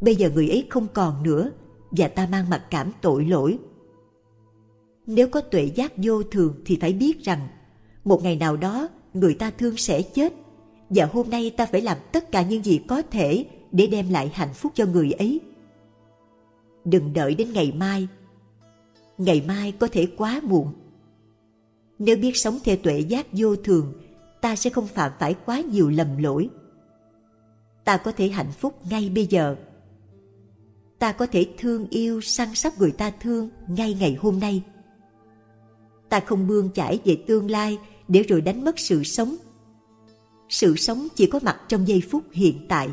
Bây 0.00 0.16
giờ 0.16 0.30
người 0.30 0.48
ấy 0.48 0.66
không 0.70 0.86
còn 0.94 1.22
nữa, 1.22 1.50
và 1.90 2.08
ta 2.08 2.26
mang 2.26 2.50
mặc 2.50 2.62
cảm 2.70 2.92
tội 3.00 3.24
lỗi. 3.24 3.58
Nếu 5.06 5.28
có 5.28 5.40
tuệ 5.40 5.64
giác 5.64 5.92
vô 5.96 6.22
thường 6.22 6.54
thì 6.64 6.78
phải 6.80 6.92
biết 6.92 7.24
rằng, 7.24 7.48
một 8.04 8.22
ngày 8.22 8.36
nào 8.36 8.56
đó, 8.56 8.88
người 9.14 9.34
ta 9.34 9.50
thương 9.50 9.76
sẽ 9.76 10.02
chết, 10.02 10.32
và 10.90 11.08
hôm 11.12 11.30
nay 11.30 11.50
ta 11.50 11.66
phải 11.66 11.80
làm 11.80 11.96
tất 12.12 12.32
cả 12.32 12.42
những 12.42 12.64
gì 12.64 12.80
có 12.88 13.02
thể 13.02 13.46
để 13.72 13.86
đem 13.86 14.10
lại 14.10 14.30
hạnh 14.34 14.54
phúc 14.54 14.72
cho 14.74 14.86
người 14.86 15.12
ấy 15.12 15.40
đừng 16.84 17.12
đợi 17.12 17.34
đến 17.34 17.52
ngày 17.52 17.72
mai. 17.76 18.08
Ngày 19.18 19.44
mai 19.48 19.72
có 19.72 19.88
thể 19.92 20.06
quá 20.16 20.40
muộn. 20.44 20.72
Nếu 21.98 22.16
biết 22.16 22.36
sống 22.36 22.58
theo 22.64 22.76
tuệ 22.76 22.98
giác 22.98 23.26
vô 23.32 23.56
thường, 23.56 23.92
ta 24.40 24.56
sẽ 24.56 24.70
không 24.70 24.86
phạm 24.86 25.12
phải 25.18 25.34
quá 25.46 25.60
nhiều 25.60 25.90
lầm 25.90 26.18
lỗi. 26.18 26.48
Ta 27.84 27.96
có 27.96 28.12
thể 28.12 28.28
hạnh 28.28 28.52
phúc 28.52 28.74
ngay 28.90 29.08
bây 29.14 29.26
giờ. 29.26 29.56
Ta 30.98 31.12
có 31.12 31.26
thể 31.26 31.46
thương 31.58 31.86
yêu, 31.90 32.20
săn 32.20 32.54
sóc 32.54 32.78
người 32.78 32.90
ta 32.90 33.12
thương 33.20 33.50
ngay 33.68 33.96
ngày 34.00 34.16
hôm 34.20 34.40
nay. 34.40 34.62
Ta 36.08 36.20
không 36.20 36.46
bươn 36.46 36.70
chải 36.74 37.00
về 37.04 37.24
tương 37.26 37.50
lai 37.50 37.78
để 38.08 38.22
rồi 38.22 38.40
đánh 38.40 38.64
mất 38.64 38.78
sự 38.78 39.02
sống. 39.02 39.36
Sự 40.48 40.76
sống 40.76 41.08
chỉ 41.14 41.26
có 41.26 41.40
mặt 41.42 41.60
trong 41.68 41.88
giây 41.88 42.02
phút 42.10 42.24
hiện 42.32 42.66
tại. 42.68 42.88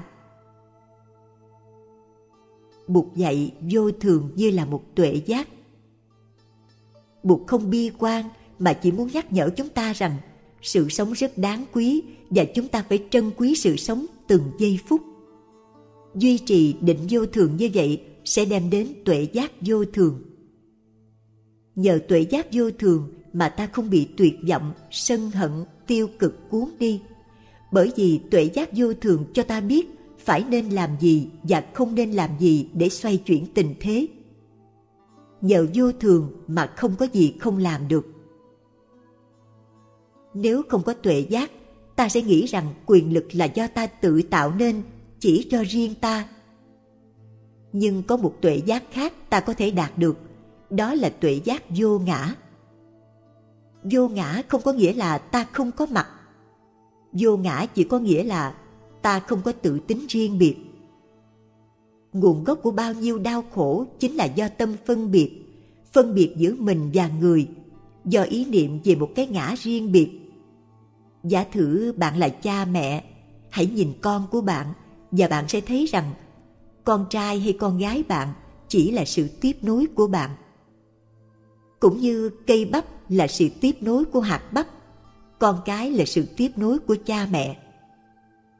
Bụt 2.89 3.05
dạy 3.15 3.51
vô 3.71 3.91
thường 3.91 4.31
như 4.35 4.49
là 4.49 4.65
một 4.65 4.83
tuệ 4.95 5.21
giác. 5.25 5.47
Bụt 7.23 7.47
không 7.47 7.69
bi 7.69 7.91
quan 7.97 8.25
mà 8.59 8.73
chỉ 8.73 8.91
muốn 8.91 9.09
nhắc 9.13 9.33
nhở 9.33 9.49
chúng 9.55 9.69
ta 9.69 9.93
rằng 9.93 10.15
sự 10.61 10.89
sống 10.89 11.13
rất 11.13 11.37
đáng 11.37 11.65
quý 11.73 12.03
và 12.29 12.45
chúng 12.55 12.67
ta 12.67 12.85
phải 12.89 13.03
trân 13.09 13.31
quý 13.37 13.55
sự 13.55 13.75
sống 13.75 14.05
từng 14.27 14.41
giây 14.59 14.79
phút. 14.87 15.01
Duy 16.15 16.37
trì 16.37 16.75
định 16.81 16.99
vô 17.09 17.25
thường 17.25 17.57
như 17.57 17.69
vậy 17.73 18.01
sẽ 18.25 18.45
đem 18.45 18.69
đến 18.69 18.87
tuệ 19.05 19.27
giác 19.33 19.51
vô 19.61 19.85
thường. 19.85 20.21
Nhờ 21.75 21.99
tuệ 22.07 22.19
giác 22.19 22.47
vô 22.51 22.71
thường 22.71 23.13
mà 23.33 23.49
ta 23.49 23.67
không 23.67 23.89
bị 23.89 24.07
tuyệt 24.17 24.35
vọng, 24.49 24.73
sân 24.91 25.31
hận, 25.31 25.51
tiêu 25.87 26.07
cực 26.19 26.49
cuốn 26.49 26.65
đi. 26.79 27.01
Bởi 27.71 27.91
vì 27.95 28.19
tuệ 28.31 28.43
giác 28.43 28.69
vô 28.75 28.93
thường 28.93 29.25
cho 29.33 29.43
ta 29.43 29.61
biết 29.61 29.98
phải 30.19 30.45
nên 30.49 30.69
làm 30.69 30.89
gì 30.99 31.29
và 31.43 31.63
không 31.73 31.95
nên 31.95 32.11
làm 32.11 32.29
gì 32.39 32.69
để 32.73 32.89
xoay 32.89 33.17
chuyển 33.17 33.45
tình 33.53 33.75
thế. 33.79 34.07
Nhờ 35.41 35.67
vô 35.73 35.91
thường 35.91 36.31
mà 36.47 36.73
không 36.77 36.95
có 36.95 37.07
gì 37.13 37.35
không 37.39 37.57
làm 37.57 37.87
được. 37.87 38.07
Nếu 40.33 40.61
không 40.69 40.83
có 40.83 40.93
tuệ 40.93 41.19
giác, 41.29 41.51
ta 41.95 42.09
sẽ 42.09 42.21
nghĩ 42.21 42.45
rằng 42.45 42.73
quyền 42.85 43.13
lực 43.13 43.35
là 43.35 43.45
do 43.45 43.67
ta 43.67 43.87
tự 43.87 44.21
tạo 44.21 44.51
nên, 44.51 44.81
chỉ 45.19 45.47
cho 45.51 45.63
riêng 45.67 45.95
ta. 46.01 46.27
Nhưng 47.73 48.03
có 48.03 48.17
một 48.17 48.35
tuệ 48.41 48.55
giác 48.55 48.83
khác 48.91 49.13
ta 49.29 49.39
có 49.39 49.53
thể 49.53 49.71
đạt 49.71 49.97
được, 49.97 50.17
đó 50.69 50.93
là 50.93 51.09
tuệ 51.09 51.39
giác 51.43 51.63
vô 51.69 51.99
ngã. 51.99 52.35
Vô 53.83 54.07
ngã 54.07 54.41
không 54.47 54.61
có 54.61 54.73
nghĩa 54.73 54.93
là 54.93 55.17
ta 55.17 55.43
không 55.43 55.71
có 55.71 55.85
mặt. 55.85 56.07
Vô 57.11 57.37
ngã 57.37 57.65
chỉ 57.73 57.83
có 57.83 57.99
nghĩa 57.99 58.23
là 58.23 58.55
ta 59.01 59.19
không 59.19 59.41
có 59.41 59.51
tự 59.51 59.79
tính 59.79 60.05
riêng 60.09 60.37
biệt. 60.37 60.55
Nguồn 62.13 62.43
gốc 62.43 62.59
của 62.63 62.71
bao 62.71 62.93
nhiêu 62.93 63.19
đau 63.19 63.43
khổ 63.53 63.85
chính 63.99 64.15
là 64.15 64.25
do 64.25 64.47
tâm 64.47 64.75
phân 64.85 65.11
biệt, 65.11 65.31
phân 65.91 66.15
biệt 66.15 66.33
giữa 66.37 66.55
mình 66.59 66.89
và 66.93 67.09
người, 67.19 67.47
do 68.05 68.21
ý 68.21 68.45
niệm 68.45 68.79
về 68.83 68.95
một 68.95 69.09
cái 69.15 69.27
ngã 69.27 69.55
riêng 69.57 69.91
biệt. 69.91 70.09
Giả 71.23 71.45
thử 71.51 71.93
bạn 71.97 72.17
là 72.17 72.29
cha 72.29 72.65
mẹ, 72.65 73.03
hãy 73.49 73.65
nhìn 73.65 73.93
con 74.01 74.27
của 74.31 74.41
bạn 74.41 74.67
và 75.11 75.27
bạn 75.27 75.47
sẽ 75.47 75.61
thấy 75.61 75.85
rằng 75.85 76.13
con 76.83 77.05
trai 77.09 77.39
hay 77.39 77.53
con 77.53 77.77
gái 77.77 78.03
bạn 78.07 78.27
chỉ 78.67 78.91
là 78.91 79.05
sự 79.05 79.27
tiếp 79.41 79.57
nối 79.61 79.85
của 79.95 80.07
bạn. 80.07 80.29
Cũng 81.79 81.99
như 81.99 82.29
cây 82.47 82.65
bắp 82.65 82.85
là 83.11 83.27
sự 83.27 83.49
tiếp 83.61 83.75
nối 83.81 84.05
của 84.05 84.19
hạt 84.19 84.53
bắp, 84.53 84.67
con 85.39 85.59
cái 85.65 85.91
là 85.91 86.05
sự 86.05 86.25
tiếp 86.37 86.51
nối 86.55 86.79
của 86.79 86.95
cha 87.05 87.27
mẹ 87.31 87.68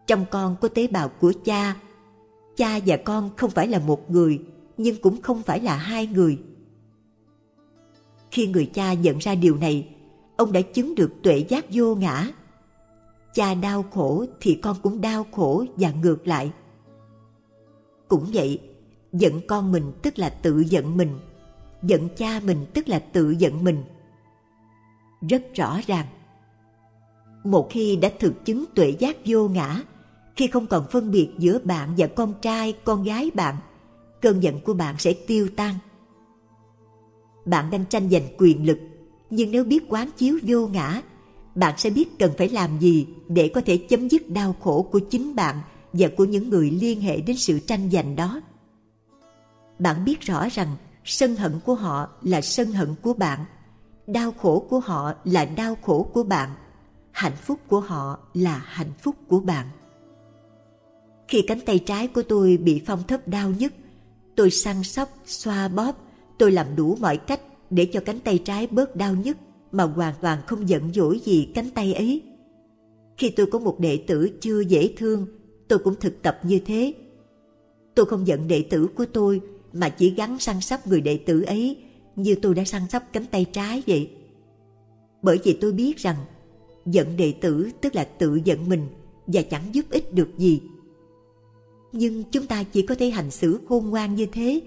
trong 0.10 0.26
con 0.32 0.56
có 0.62 0.68
tế 0.68 0.88
bào 0.88 1.10
của 1.10 1.34
cha. 1.46 1.76
Cha 2.58 2.80
và 2.86 2.98
con 2.98 3.30
không 3.38 3.50
phải 3.50 3.68
là 3.68 3.80
một 3.80 4.12
người, 4.12 4.42
nhưng 4.78 5.02
cũng 5.02 5.22
không 5.22 5.44
phải 5.44 5.60
là 5.60 5.76
hai 5.76 6.08
người. 6.08 6.40
Khi 8.32 8.48
người 8.48 8.66
cha 8.66 8.94
nhận 8.94 9.18
ra 9.18 9.36
điều 9.36 9.56
này, 9.56 9.90
ông 10.38 10.52
đã 10.52 10.62
chứng 10.62 10.96
được 10.96 11.12
tuệ 11.24 11.38
giác 11.50 11.66
vô 11.70 11.96
ngã. 11.96 12.28
Cha 13.34 13.54
đau 13.54 13.84
khổ 13.84 14.26
thì 14.42 14.56
con 14.56 14.78
cũng 14.82 15.02
đau 15.02 15.26
khổ 15.32 15.66
và 15.76 15.92
ngược 15.92 16.28
lại. 16.28 16.52
Cũng 18.08 18.26
vậy, 18.34 18.62
giận 19.14 19.42
con 19.48 19.72
mình 19.72 19.92
tức 20.02 20.20
là 20.20 20.30
tự 20.30 20.60
giận 20.60 20.98
mình, 20.98 21.20
giận 21.84 22.10
cha 22.18 22.42
mình 22.46 22.66
tức 22.74 22.90
là 22.90 23.00
tự 23.00 23.32
giận 23.32 23.64
mình. 23.64 23.84
Rất 25.30 25.44
rõ 25.54 25.80
ràng. 25.88 26.06
Một 27.44 27.68
khi 27.72 27.96
đã 27.96 28.10
thực 28.20 28.46
chứng 28.46 28.66
tuệ 28.76 28.90
giác 29.00 29.18
vô 29.26 29.48
ngã, 29.48 29.82
khi 30.40 30.48
không 30.48 30.68
còn 30.68 30.86
phân 30.92 31.12
biệt 31.12 31.30
giữa 31.38 31.60
bạn 31.64 31.94
và 31.98 32.08
con 32.08 32.34
trai, 32.42 32.74
con 32.84 33.04
gái 33.04 33.32
bạn, 33.34 33.56
cơn 34.22 34.44
giận 34.44 34.60
của 34.62 34.74
bạn 34.74 34.96
sẽ 34.98 35.14
tiêu 35.14 35.48
tan. 35.56 35.76
Bạn 37.46 37.72
đang 37.72 37.86
tranh 37.86 38.10
giành 38.10 38.28
quyền 38.38 38.66
lực, 38.66 38.80
nhưng 39.30 39.52
nếu 39.52 39.64
biết 39.64 39.84
quán 39.90 40.10
chiếu 40.18 40.40
vô 40.44 40.68
ngã, 40.68 41.02
bạn 41.56 41.74
sẽ 41.78 41.90
biết 41.90 42.20
cần 42.20 42.32
phải 42.38 42.50
làm 42.50 42.80
gì 42.80 43.08
để 43.28 43.52
có 43.54 43.62
thể 43.66 43.78
chấm 43.78 44.08
dứt 44.08 44.30
đau 44.30 44.56
khổ 44.60 44.82
của 44.92 45.00
chính 45.00 45.36
bạn 45.36 45.62
và 45.94 46.08
của 46.18 46.26
những 46.26 46.50
người 46.50 46.72
liên 46.72 47.02
hệ 47.02 47.22
đến 47.22 47.38
sự 47.38 47.60
tranh 47.60 47.90
giành 47.92 48.16
đó. 48.16 48.42
Bạn 49.80 50.06
biết 50.06 50.22
rõ 50.22 50.48
rằng 50.52 50.76
sân 51.06 51.36
hận 51.36 51.60
của 51.66 51.76
họ 51.76 52.10
là 52.22 52.42
sân 52.42 52.72
hận 52.72 52.96
của 53.02 53.14
bạn, 53.14 53.46
đau 54.08 54.32
khổ 54.32 54.68
của 54.70 54.80
họ 54.80 55.14
là 55.24 55.46
đau 55.46 55.78
khổ 55.82 56.10
của 56.14 56.24
bạn, 56.24 56.50
hạnh 57.12 57.36
phúc 57.42 57.60
của 57.68 57.80
họ 57.80 58.20
là 58.34 58.62
hạnh 58.66 58.92
phúc 59.00 59.16
của 59.28 59.40
bạn. 59.40 59.68
Khi 61.30 61.42
cánh 61.42 61.60
tay 61.66 61.80
trái 61.80 62.08
của 62.08 62.24
tôi 62.24 62.58
bị 62.58 62.82
phong 62.86 63.04
thấp 63.08 63.28
đau 63.28 63.52
nhất, 63.60 63.74
tôi 64.36 64.52
săn 64.52 64.84
sóc, 64.84 65.10
xoa 65.26 65.68
bóp, 65.68 65.92
tôi 66.38 66.52
làm 66.52 66.76
đủ 66.76 66.98
mọi 67.00 67.18
cách 67.18 67.42
để 67.70 67.86
cho 67.86 68.00
cánh 68.00 68.20
tay 68.20 68.38
trái 68.38 68.68
bớt 68.72 68.96
đau 68.96 69.16
nhất 69.16 69.38
mà 69.72 69.84
hoàn 69.84 70.14
toàn 70.22 70.40
không 70.48 70.70
giận 70.70 70.94
dỗi 70.94 71.20
gì 71.26 71.50
cánh 71.56 71.70
tay 71.70 71.94
ấy. 71.94 72.22
Khi 73.18 73.30
tôi 73.30 73.46
có 73.46 73.60
một 73.60 73.80
đệ 73.80 73.98
tử 74.08 74.30
chưa 74.42 74.60
dễ 74.60 74.94
thương, 74.98 75.28
tôi 75.68 75.80
cũng 75.80 75.96
thực 75.96 76.22
tập 76.22 76.40
như 76.44 76.60
thế. 76.66 76.94
Tôi 77.96 78.06
không 78.06 78.28
giận 78.28 78.48
đệ 78.48 78.64
tử 78.70 78.88
của 78.96 79.06
tôi 79.14 79.42
mà 79.74 79.90
chỉ 79.90 80.10
gắn 80.10 80.40
săn 80.40 80.62
sóc 80.62 80.88
người 80.88 81.02
đệ 81.02 81.18
tử 81.18 81.42
ấy 81.42 81.78
như 82.16 82.36
tôi 82.36 82.56
đã 82.56 82.64
săn 82.64 82.82
sóc 82.90 83.04
cánh 83.14 83.26
tay 83.26 83.46
trái 83.54 83.84
vậy. 83.88 84.10
Bởi 85.22 85.40
vì 85.44 85.54
tôi 85.54 85.72
biết 85.72 85.98
rằng 85.98 86.18
giận 86.86 87.18
đệ 87.18 87.34
tử 87.42 87.70
tức 87.82 87.96
là 87.96 88.04
tự 88.04 88.40
giận 88.46 88.70
mình 88.70 88.88
và 89.28 89.42
chẳng 89.42 89.64
giúp 89.72 89.86
ích 89.90 90.14
được 90.14 90.30
gì 90.38 90.62
nhưng 91.92 92.24
chúng 92.32 92.46
ta 92.46 92.64
chỉ 92.64 92.82
có 92.82 92.96
thể 92.96 93.10
hành 93.10 93.32
xử 93.32 93.60
khôn 93.70 93.90
ngoan 93.90 94.16
như 94.16 94.26
thế 94.26 94.62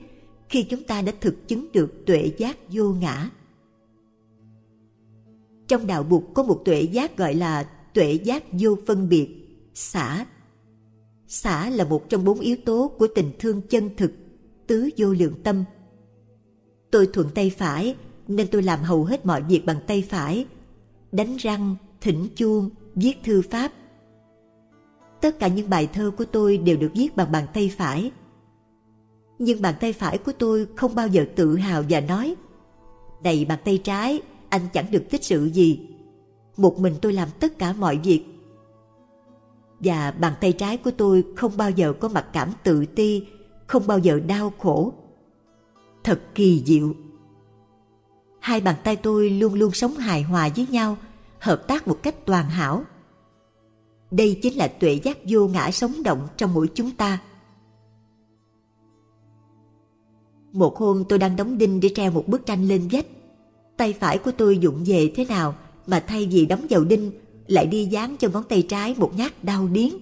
khi 0.48 0.62
chúng 0.62 0.82
ta 0.82 1.02
đã 1.02 1.12
thực 1.20 1.48
chứng 1.48 1.72
được 1.72 2.06
tuệ 2.06 2.32
giác 2.38 2.58
vô 2.68 2.92
ngã. 2.92 3.30
Trong 5.68 5.86
đạo 5.86 6.02
Bụt 6.02 6.22
có 6.34 6.42
một 6.42 6.62
tuệ 6.64 6.80
giác 6.80 7.16
gọi 7.16 7.34
là 7.34 7.68
tuệ 7.94 8.12
giác 8.12 8.44
vô 8.52 8.76
phân 8.86 9.08
biệt, 9.08 9.28
xả. 9.74 10.26
Xả 11.26 11.70
là 11.70 11.84
một 11.84 12.08
trong 12.08 12.24
bốn 12.24 12.40
yếu 12.40 12.56
tố 12.64 12.92
của 12.98 13.06
tình 13.14 13.30
thương 13.38 13.60
chân 13.68 13.90
thực, 13.96 14.12
tứ 14.66 14.88
vô 14.96 15.12
lượng 15.12 15.34
tâm. 15.42 15.64
Tôi 16.90 17.08
thuận 17.12 17.28
tay 17.34 17.50
phải 17.50 17.96
nên 18.28 18.46
tôi 18.50 18.62
làm 18.62 18.80
hầu 18.80 19.04
hết 19.04 19.26
mọi 19.26 19.42
việc 19.42 19.64
bằng 19.64 19.80
tay 19.86 20.04
phải. 20.08 20.46
Đánh 21.12 21.36
răng, 21.36 21.76
thỉnh 22.00 22.28
chuông, 22.36 22.70
viết 22.94 23.14
thư 23.24 23.42
pháp, 23.42 23.72
Tất 25.22 25.38
cả 25.38 25.48
những 25.48 25.70
bài 25.70 25.88
thơ 25.92 26.10
của 26.18 26.24
tôi 26.24 26.58
đều 26.58 26.76
được 26.76 26.90
viết 26.94 27.16
bằng 27.16 27.32
bàn 27.32 27.46
tay 27.54 27.72
phải. 27.76 28.10
Nhưng 29.38 29.62
bàn 29.62 29.74
tay 29.80 29.92
phải 29.92 30.18
của 30.18 30.32
tôi 30.38 30.66
không 30.76 30.94
bao 30.94 31.08
giờ 31.08 31.26
tự 31.36 31.56
hào 31.56 31.82
và 31.88 32.00
nói 32.00 32.34
Này 33.24 33.44
bàn 33.44 33.58
tay 33.64 33.78
trái, 33.78 34.22
anh 34.48 34.62
chẳng 34.72 34.90
được 34.90 35.10
tích 35.10 35.24
sự 35.24 35.44
gì. 35.44 35.88
Một 36.56 36.78
mình 36.78 36.94
tôi 37.02 37.12
làm 37.12 37.28
tất 37.40 37.58
cả 37.58 37.72
mọi 37.72 37.98
việc. 38.04 38.24
Và 39.80 40.10
bàn 40.10 40.32
tay 40.40 40.52
trái 40.52 40.76
của 40.76 40.90
tôi 40.90 41.24
không 41.36 41.56
bao 41.56 41.70
giờ 41.70 41.92
có 41.92 42.08
mặc 42.08 42.26
cảm 42.32 42.52
tự 42.62 42.86
ti, 42.86 43.26
không 43.66 43.86
bao 43.86 43.98
giờ 43.98 44.20
đau 44.20 44.52
khổ. 44.58 44.92
Thật 46.04 46.20
kỳ 46.34 46.62
diệu. 46.66 46.94
Hai 48.40 48.60
bàn 48.60 48.74
tay 48.84 48.96
tôi 48.96 49.30
luôn 49.30 49.54
luôn 49.54 49.72
sống 49.72 49.94
hài 49.94 50.22
hòa 50.22 50.48
với 50.56 50.66
nhau, 50.70 50.96
hợp 51.38 51.64
tác 51.68 51.88
một 51.88 51.98
cách 52.02 52.26
toàn 52.26 52.50
hảo. 52.50 52.84
Đây 54.12 54.38
chính 54.42 54.56
là 54.56 54.68
tuệ 54.68 55.00
giác 55.04 55.18
vô 55.28 55.48
ngã 55.48 55.70
sống 55.70 56.02
động 56.02 56.28
trong 56.36 56.54
mỗi 56.54 56.68
chúng 56.74 56.90
ta. 56.90 57.22
Một 60.52 60.76
hôm 60.76 61.04
tôi 61.08 61.18
đang 61.18 61.36
đóng 61.36 61.58
đinh 61.58 61.80
để 61.80 61.90
treo 61.94 62.10
một 62.10 62.28
bức 62.28 62.46
tranh 62.46 62.68
lên 62.68 62.88
vách. 62.92 63.06
Tay 63.76 63.92
phải 63.92 64.18
của 64.18 64.30
tôi 64.38 64.58
dụng 64.58 64.84
về 64.86 65.12
thế 65.16 65.24
nào 65.24 65.54
mà 65.86 66.00
thay 66.00 66.26
vì 66.26 66.46
đóng 66.46 66.66
vào 66.70 66.84
đinh 66.84 67.12
lại 67.46 67.66
đi 67.66 67.84
dán 67.84 68.16
cho 68.16 68.28
ngón 68.28 68.44
tay 68.48 68.62
trái 68.62 68.94
một 68.98 69.12
nhát 69.16 69.44
đau 69.44 69.68
điếng. 69.68 69.94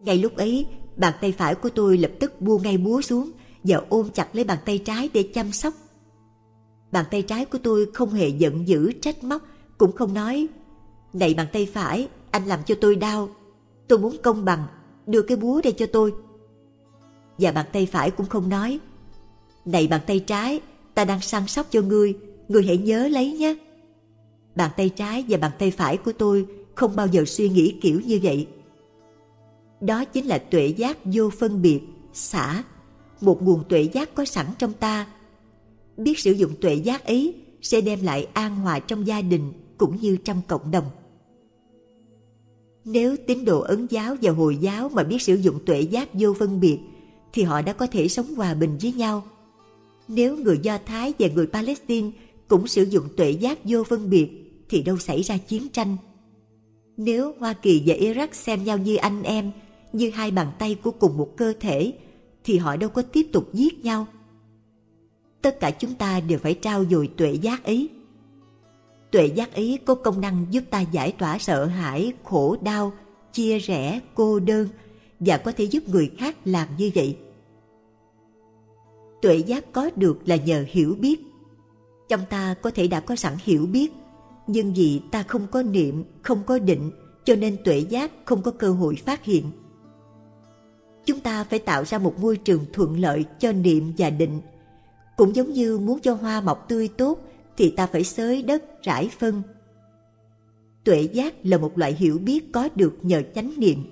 Ngay 0.00 0.18
lúc 0.18 0.36
ấy, 0.36 0.66
bàn 0.96 1.14
tay 1.20 1.32
phải 1.32 1.54
của 1.54 1.70
tôi 1.70 1.98
lập 1.98 2.10
tức 2.20 2.40
buông 2.40 2.62
ngay 2.62 2.78
búa 2.78 3.00
xuống 3.00 3.30
và 3.64 3.82
ôm 3.88 4.08
chặt 4.14 4.34
lấy 4.34 4.44
bàn 4.44 4.58
tay 4.64 4.78
trái 4.78 5.08
để 5.14 5.22
chăm 5.34 5.52
sóc. 5.52 5.74
Bàn 6.92 7.04
tay 7.10 7.22
trái 7.22 7.44
của 7.44 7.58
tôi 7.62 7.86
không 7.94 8.10
hề 8.10 8.28
giận 8.28 8.68
dữ 8.68 8.92
trách 8.92 9.24
móc, 9.24 9.42
cũng 9.78 9.92
không 9.92 10.14
nói 10.14 10.46
Này 11.12 11.34
bàn 11.34 11.46
tay 11.52 11.66
phải, 11.72 12.08
anh 12.30 12.46
làm 12.46 12.60
cho 12.66 12.74
tôi 12.80 12.96
đau. 12.96 13.28
Tôi 13.88 13.98
muốn 13.98 14.16
công 14.22 14.44
bằng, 14.44 14.66
đưa 15.06 15.22
cái 15.22 15.36
búa 15.36 15.60
đây 15.64 15.72
cho 15.72 15.86
tôi. 15.86 16.14
Và 17.38 17.52
bàn 17.52 17.66
tay 17.72 17.86
phải 17.86 18.10
cũng 18.10 18.26
không 18.26 18.48
nói 18.48 18.80
Này 19.64 19.86
bàn 19.86 20.00
tay 20.06 20.18
trái, 20.18 20.60
ta 20.94 21.04
đang 21.04 21.20
săn 21.20 21.46
sóc 21.46 21.66
cho 21.70 21.82
ngươi, 21.82 22.16
ngươi 22.48 22.62
hãy 22.62 22.78
nhớ 22.78 23.08
lấy 23.08 23.32
nhé. 23.32 23.54
Bàn 24.54 24.70
tay 24.76 24.88
trái 24.88 25.24
và 25.28 25.38
bàn 25.38 25.52
tay 25.58 25.70
phải 25.70 25.96
của 25.96 26.12
tôi 26.12 26.46
không 26.74 26.96
bao 26.96 27.06
giờ 27.06 27.24
suy 27.24 27.48
nghĩ 27.48 27.78
kiểu 27.80 28.00
như 28.00 28.20
vậy. 28.22 28.48
Đó 29.80 30.04
chính 30.04 30.26
là 30.26 30.38
tuệ 30.38 30.66
giác 30.66 30.98
vô 31.04 31.30
phân 31.30 31.62
biệt, 31.62 31.80
xả, 32.12 32.62
một 33.20 33.42
nguồn 33.42 33.64
tuệ 33.68 33.82
giác 33.82 34.14
có 34.14 34.24
sẵn 34.24 34.46
trong 34.58 34.72
ta. 34.72 35.06
Biết 35.96 36.18
sử 36.18 36.32
dụng 36.32 36.52
tuệ 36.60 36.74
giác 36.74 37.04
ấy 37.04 37.34
sẽ 37.62 37.80
đem 37.80 38.02
lại 38.02 38.28
an 38.32 38.56
hòa 38.56 38.78
trong 38.78 39.06
gia 39.06 39.20
đình 39.20 39.52
cũng 39.78 39.96
như 40.00 40.16
trong 40.16 40.40
cộng 40.48 40.70
đồng. 40.70 40.84
Nếu 42.90 43.16
tín 43.26 43.44
đồ 43.44 43.60
ấn 43.60 43.86
giáo 43.86 44.16
và 44.22 44.32
hồi 44.32 44.56
giáo 44.56 44.88
mà 44.88 45.02
biết 45.02 45.22
sử 45.22 45.34
dụng 45.34 45.58
tuệ 45.66 45.80
giác 45.80 46.08
vô 46.12 46.34
phân 46.34 46.60
biệt 46.60 46.78
thì 47.32 47.42
họ 47.42 47.62
đã 47.62 47.72
có 47.72 47.86
thể 47.86 48.08
sống 48.08 48.34
hòa 48.34 48.54
bình 48.54 48.78
với 48.82 48.92
nhau. 48.92 49.24
Nếu 50.08 50.36
người 50.36 50.58
Do 50.62 50.78
Thái 50.86 51.12
và 51.18 51.28
người 51.34 51.46
Palestine 51.46 52.10
cũng 52.48 52.66
sử 52.66 52.82
dụng 52.82 53.04
tuệ 53.16 53.30
giác 53.30 53.58
vô 53.64 53.84
phân 53.84 54.10
biệt 54.10 54.28
thì 54.68 54.82
đâu 54.82 54.98
xảy 54.98 55.22
ra 55.22 55.36
chiến 55.36 55.68
tranh. 55.68 55.96
Nếu 56.96 57.34
Hoa 57.38 57.52
Kỳ 57.52 57.82
và 57.86 57.94
Iraq 57.94 58.28
xem 58.32 58.64
nhau 58.64 58.78
như 58.78 58.96
anh 58.96 59.22
em, 59.22 59.50
như 59.92 60.10
hai 60.10 60.30
bàn 60.30 60.46
tay 60.58 60.74
của 60.74 60.90
cùng 60.90 61.16
một 61.16 61.36
cơ 61.36 61.52
thể, 61.60 61.92
thì 62.44 62.58
họ 62.58 62.76
đâu 62.76 62.90
có 62.90 63.02
tiếp 63.02 63.26
tục 63.32 63.48
giết 63.52 63.84
nhau. 63.84 64.06
Tất 65.42 65.60
cả 65.60 65.70
chúng 65.70 65.94
ta 65.94 66.20
đều 66.20 66.38
phải 66.38 66.54
trao 66.54 66.84
dồi 66.84 67.10
tuệ 67.16 67.32
giác 67.32 67.64
ấy. 67.64 67.88
Tuệ 69.10 69.26
giác 69.26 69.54
ý 69.54 69.78
có 69.86 69.94
công 69.94 70.20
năng 70.20 70.46
giúp 70.50 70.64
ta 70.70 70.80
giải 70.80 71.12
tỏa 71.12 71.38
sợ 71.38 71.64
hãi, 71.64 72.12
khổ 72.24 72.56
đau, 72.62 72.92
chia 73.32 73.58
rẽ, 73.58 74.00
cô 74.14 74.40
đơn 74.40 74.68
và 75.20 75.36
có 75.36 75.52
thể 75.52 75.64
giúp 75.64 75.88
người 75.88 76.10
khác 76.18 76.36
làm 76.44 76.68
như 76.78 76.90
vậy. 76.94 77.16
Tuệ 79.22 79.36
giác 79.36 79.72
có 79.72 79.90
được 79.96 80.18
là 80.24 80.36
nhờ 80.36 80.64
hiểu 80.68 80.96
biết. 81.00 81.20
Trong 82.08 82.20
ta 82.30 82.54
có 82.62 82.70
thể 82.70 82.86
đã 82.86 83.00
có 83.00 83.16
sẵn 83.16 83.34
hiểu 83.44 83.66
biết, 83.66 83.92
nhưng 84.46 84.74
vì 84.74 85.00
ta 85.10 85.22
không 85.22 85.46
có 85.46 85.62
niệm, 85.62 86.04
không 86.22 86.42
có 86.46 86.58
định, 86.58 86.90
cho 87.24 87.34
nên 87.34 87.56
tuệ 87.64 87.78
giác 87.78 88.10
không 88.24 88.42
có 88.42 88.50
cơ 88.50 88.70
hội 88.70 88.94
phát 88.94 89.24
hiện. 89.24 89.44
Chúng 91.04 91.20
ta 91.20 91.44
phải 91.44 91.58
tạo 91.58 91.84
ra 91.84 91.98
một 91.98 92.20
môi 92.20 92.36
trường 92.36 92.64
thuận 92.72 93.00
lợi 93.00 93.24
cho 93.38 93.52
niệm 93.52 93.92
và 93.98 94.10
định. 94.10 94.40
Cũng 95.16 95.36
giống 95.36 95.52
như 95.52 95.78
muốn 95.78 96.00
cho 96.00 96.14
hoa 96.14 96.40
mọc 96.40 96.68
tươi 96.68 96.88
tốt 96.88 97.18
thì 97.58 97.70
ta 97.70 97.86
phải 97.86 98.04
xới 98.04 98.42
đất, 98.42 98.82
rải 98.82 99.10
phân. 99.18 99.42
Tuệ 100.84 101.02
giác 101.02 101.34
là 101.42 101.58
một 101.58 101.78
loại 101.78 101.94
hiểu 101.94 102.18
biết 102.18 102.52
có 102.52 102.68
được 102.74 102.98
nhờ 103.02 103.22
chánh 103.34 103.52
niệm. 103.56 103.84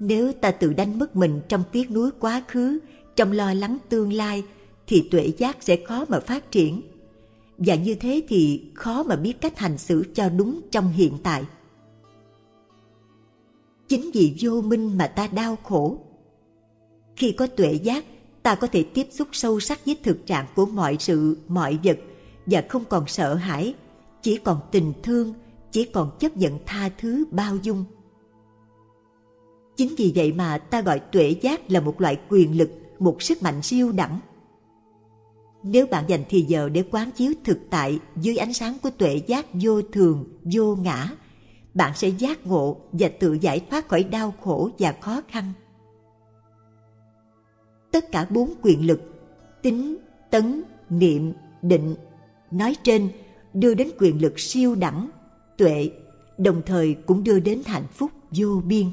Nếu 0.00 0.32
ta 0.32 0.50
tự 0.50 0.72
đánh 0.72 0.98
mất 0.98 1.16
mình 1.16 1.40
trong 1.48 1.64
tiếc 1.72 1.90
nuối 1.90 2.10
quá 2.20 2.42
khứ, 2.48 2.78
trong 3.16 3.32
lo 3.32 3.54
lắng 3.54 3.78
tương 3.88 4.12
lai, 4.12 4.44
thì 4.86 5.08
tuệ 5.10 5.32
giác 5.38 5.56
sẽ 5.60 5.76
khó 5.86 6.04
mà 6.08 6.20
phát 6.20 6.50
triển 6.50 6.82
và 7.58 7.74
như 7.74 7.94
thế 7.94 8.22
thì 8.28 8.64
khó 8.74 9.02
mà 9.02 9.16
biết 9.16 9.40
cách 9.40 9.58
hành 9.58 9.78
xử 9.78 10.04
cho 10.14 10.28
đúng 10.28 10.60
trong 10.70 10.88
hiện 10.88 11.12
tại 11.22 11.44
chính 13.88 14.10
vì 14.14 14.34
vô 14.40 14.60
minh 14.60 14.98
mà 14.98 15.06
ta 15.06 15.26
đau 15.26 15.56
khổ 15.56 15.98
khi 17.16 17.32
có 17.32 17.46
tuệ 17.46 17.72
giác 17.72 18.04
ta 18.48 18.54
có 18.54 18.66
thể 18.66 18.82
tiếp 18.82 19.06
xúc 19.10 19.28
sâu 19.32 19.60
sắc 19.60 19.86
với 19.86 19.96
thực 20.02 20.26
trạng 20.26 20.46
của 20.56 20.66
mọi 20.66 20.96
sự 21.00 21.38
mọi 21.48 21.78
vật 21.84 21.98
và 22.46 22.64
không 22.68 22.84
còn 22.84 23.04
sợ 23.06 23.34
hãi 23.34 23.74
chỉ 24.22 24.36
còn 24.36 24.60
tình 24.70 24.92
thương 25.02 25.34
chỉ 25.70 25.84
còn 25.84 26.10
chấp 26.18 26.36
nhận 26.36 26.58
tha 26.66 26.90
thứ 26.98 27.24
bao 27.30 27.56
dung 27.56 27.84
chính 29.76 29.94
vì 29.98 30.12
vậy 30.14 30.32
mà 30.32 30.58
ta 30.58 30.80
gọi 30.80 30.98
tuệ 30.98 31.34
giác 31.40 31.70
là 31.70 31.80
một 31.80 32.00
loại 32.00 32.18
quyền 32.28 32.58
lực 32.58 32.70
một 32.98 33.22
sức 33.22 33.42
mạnh 33.42 33.62
siêu 33.62 33.92
đẳng 33.92 34.20
nếu 35.62 35.86
bạn 35.86 36.04
dành 36.08 36.24
thì 36.28 36.42
giờ 36.42 36.68
để 36.68 36.84
quán 36.90 37.10
chiếu 37.10 37.32
thực 37.44 37.58
tại 37.70 37.98
dưới 38.16 38.36
ánh 38.36 38.52
sáng 38.52 38.78
của 38.82 38.90
tuệ 38.90 39.20
giác 39.26 39.46
vô 39.52 39.82
thường, 39.82 40.24
vô 40.52 40.76
ngã, 40.76 41.10
bạn 41.74 41.92
sẽ 41.96 42.08
giác 42.08 42.46
ngộ 42.46 42.76
và 42.92 43.08
tự 43.20 43.32
giải 43.32 43.64
thoát 43.70 43.88
khỏi 43.88 44.04
đau 44.04 44.34
khổ 44.44 44.70
và 44.78 44.94
khó 45.00 45.22
khăn. 45.28 45.52
Tất 47.90 48.12
cả 48.12 48.26
bốn 48.30 48.54
quyền 48.62 48.86
lực, 48.86 49.00
tính, 49.62 49.96
tấn, 50.30 50.62
niệm, 50.90 51.32
định, 51.62 51.94
nói 52.50 52.76
trên 52.82 53.08
đưa 53.54 53.74
đến 53.74 53.88
quyền 53.98 54.22
lực 54.22 54.40
siêu 54.40 54.74
đẳng, 54.74 55.10
tuệ, 55.56 55.90
đồng 56.38 56.62
thời 56.66 56.94
cũng 56.94 57.24
đưa 57.24 57.40
đến 57.40 57.62
hạnh 57.66 57.86
phúc 57.92 58.10
vô 58.30 58.62
biên. 58.66 58.86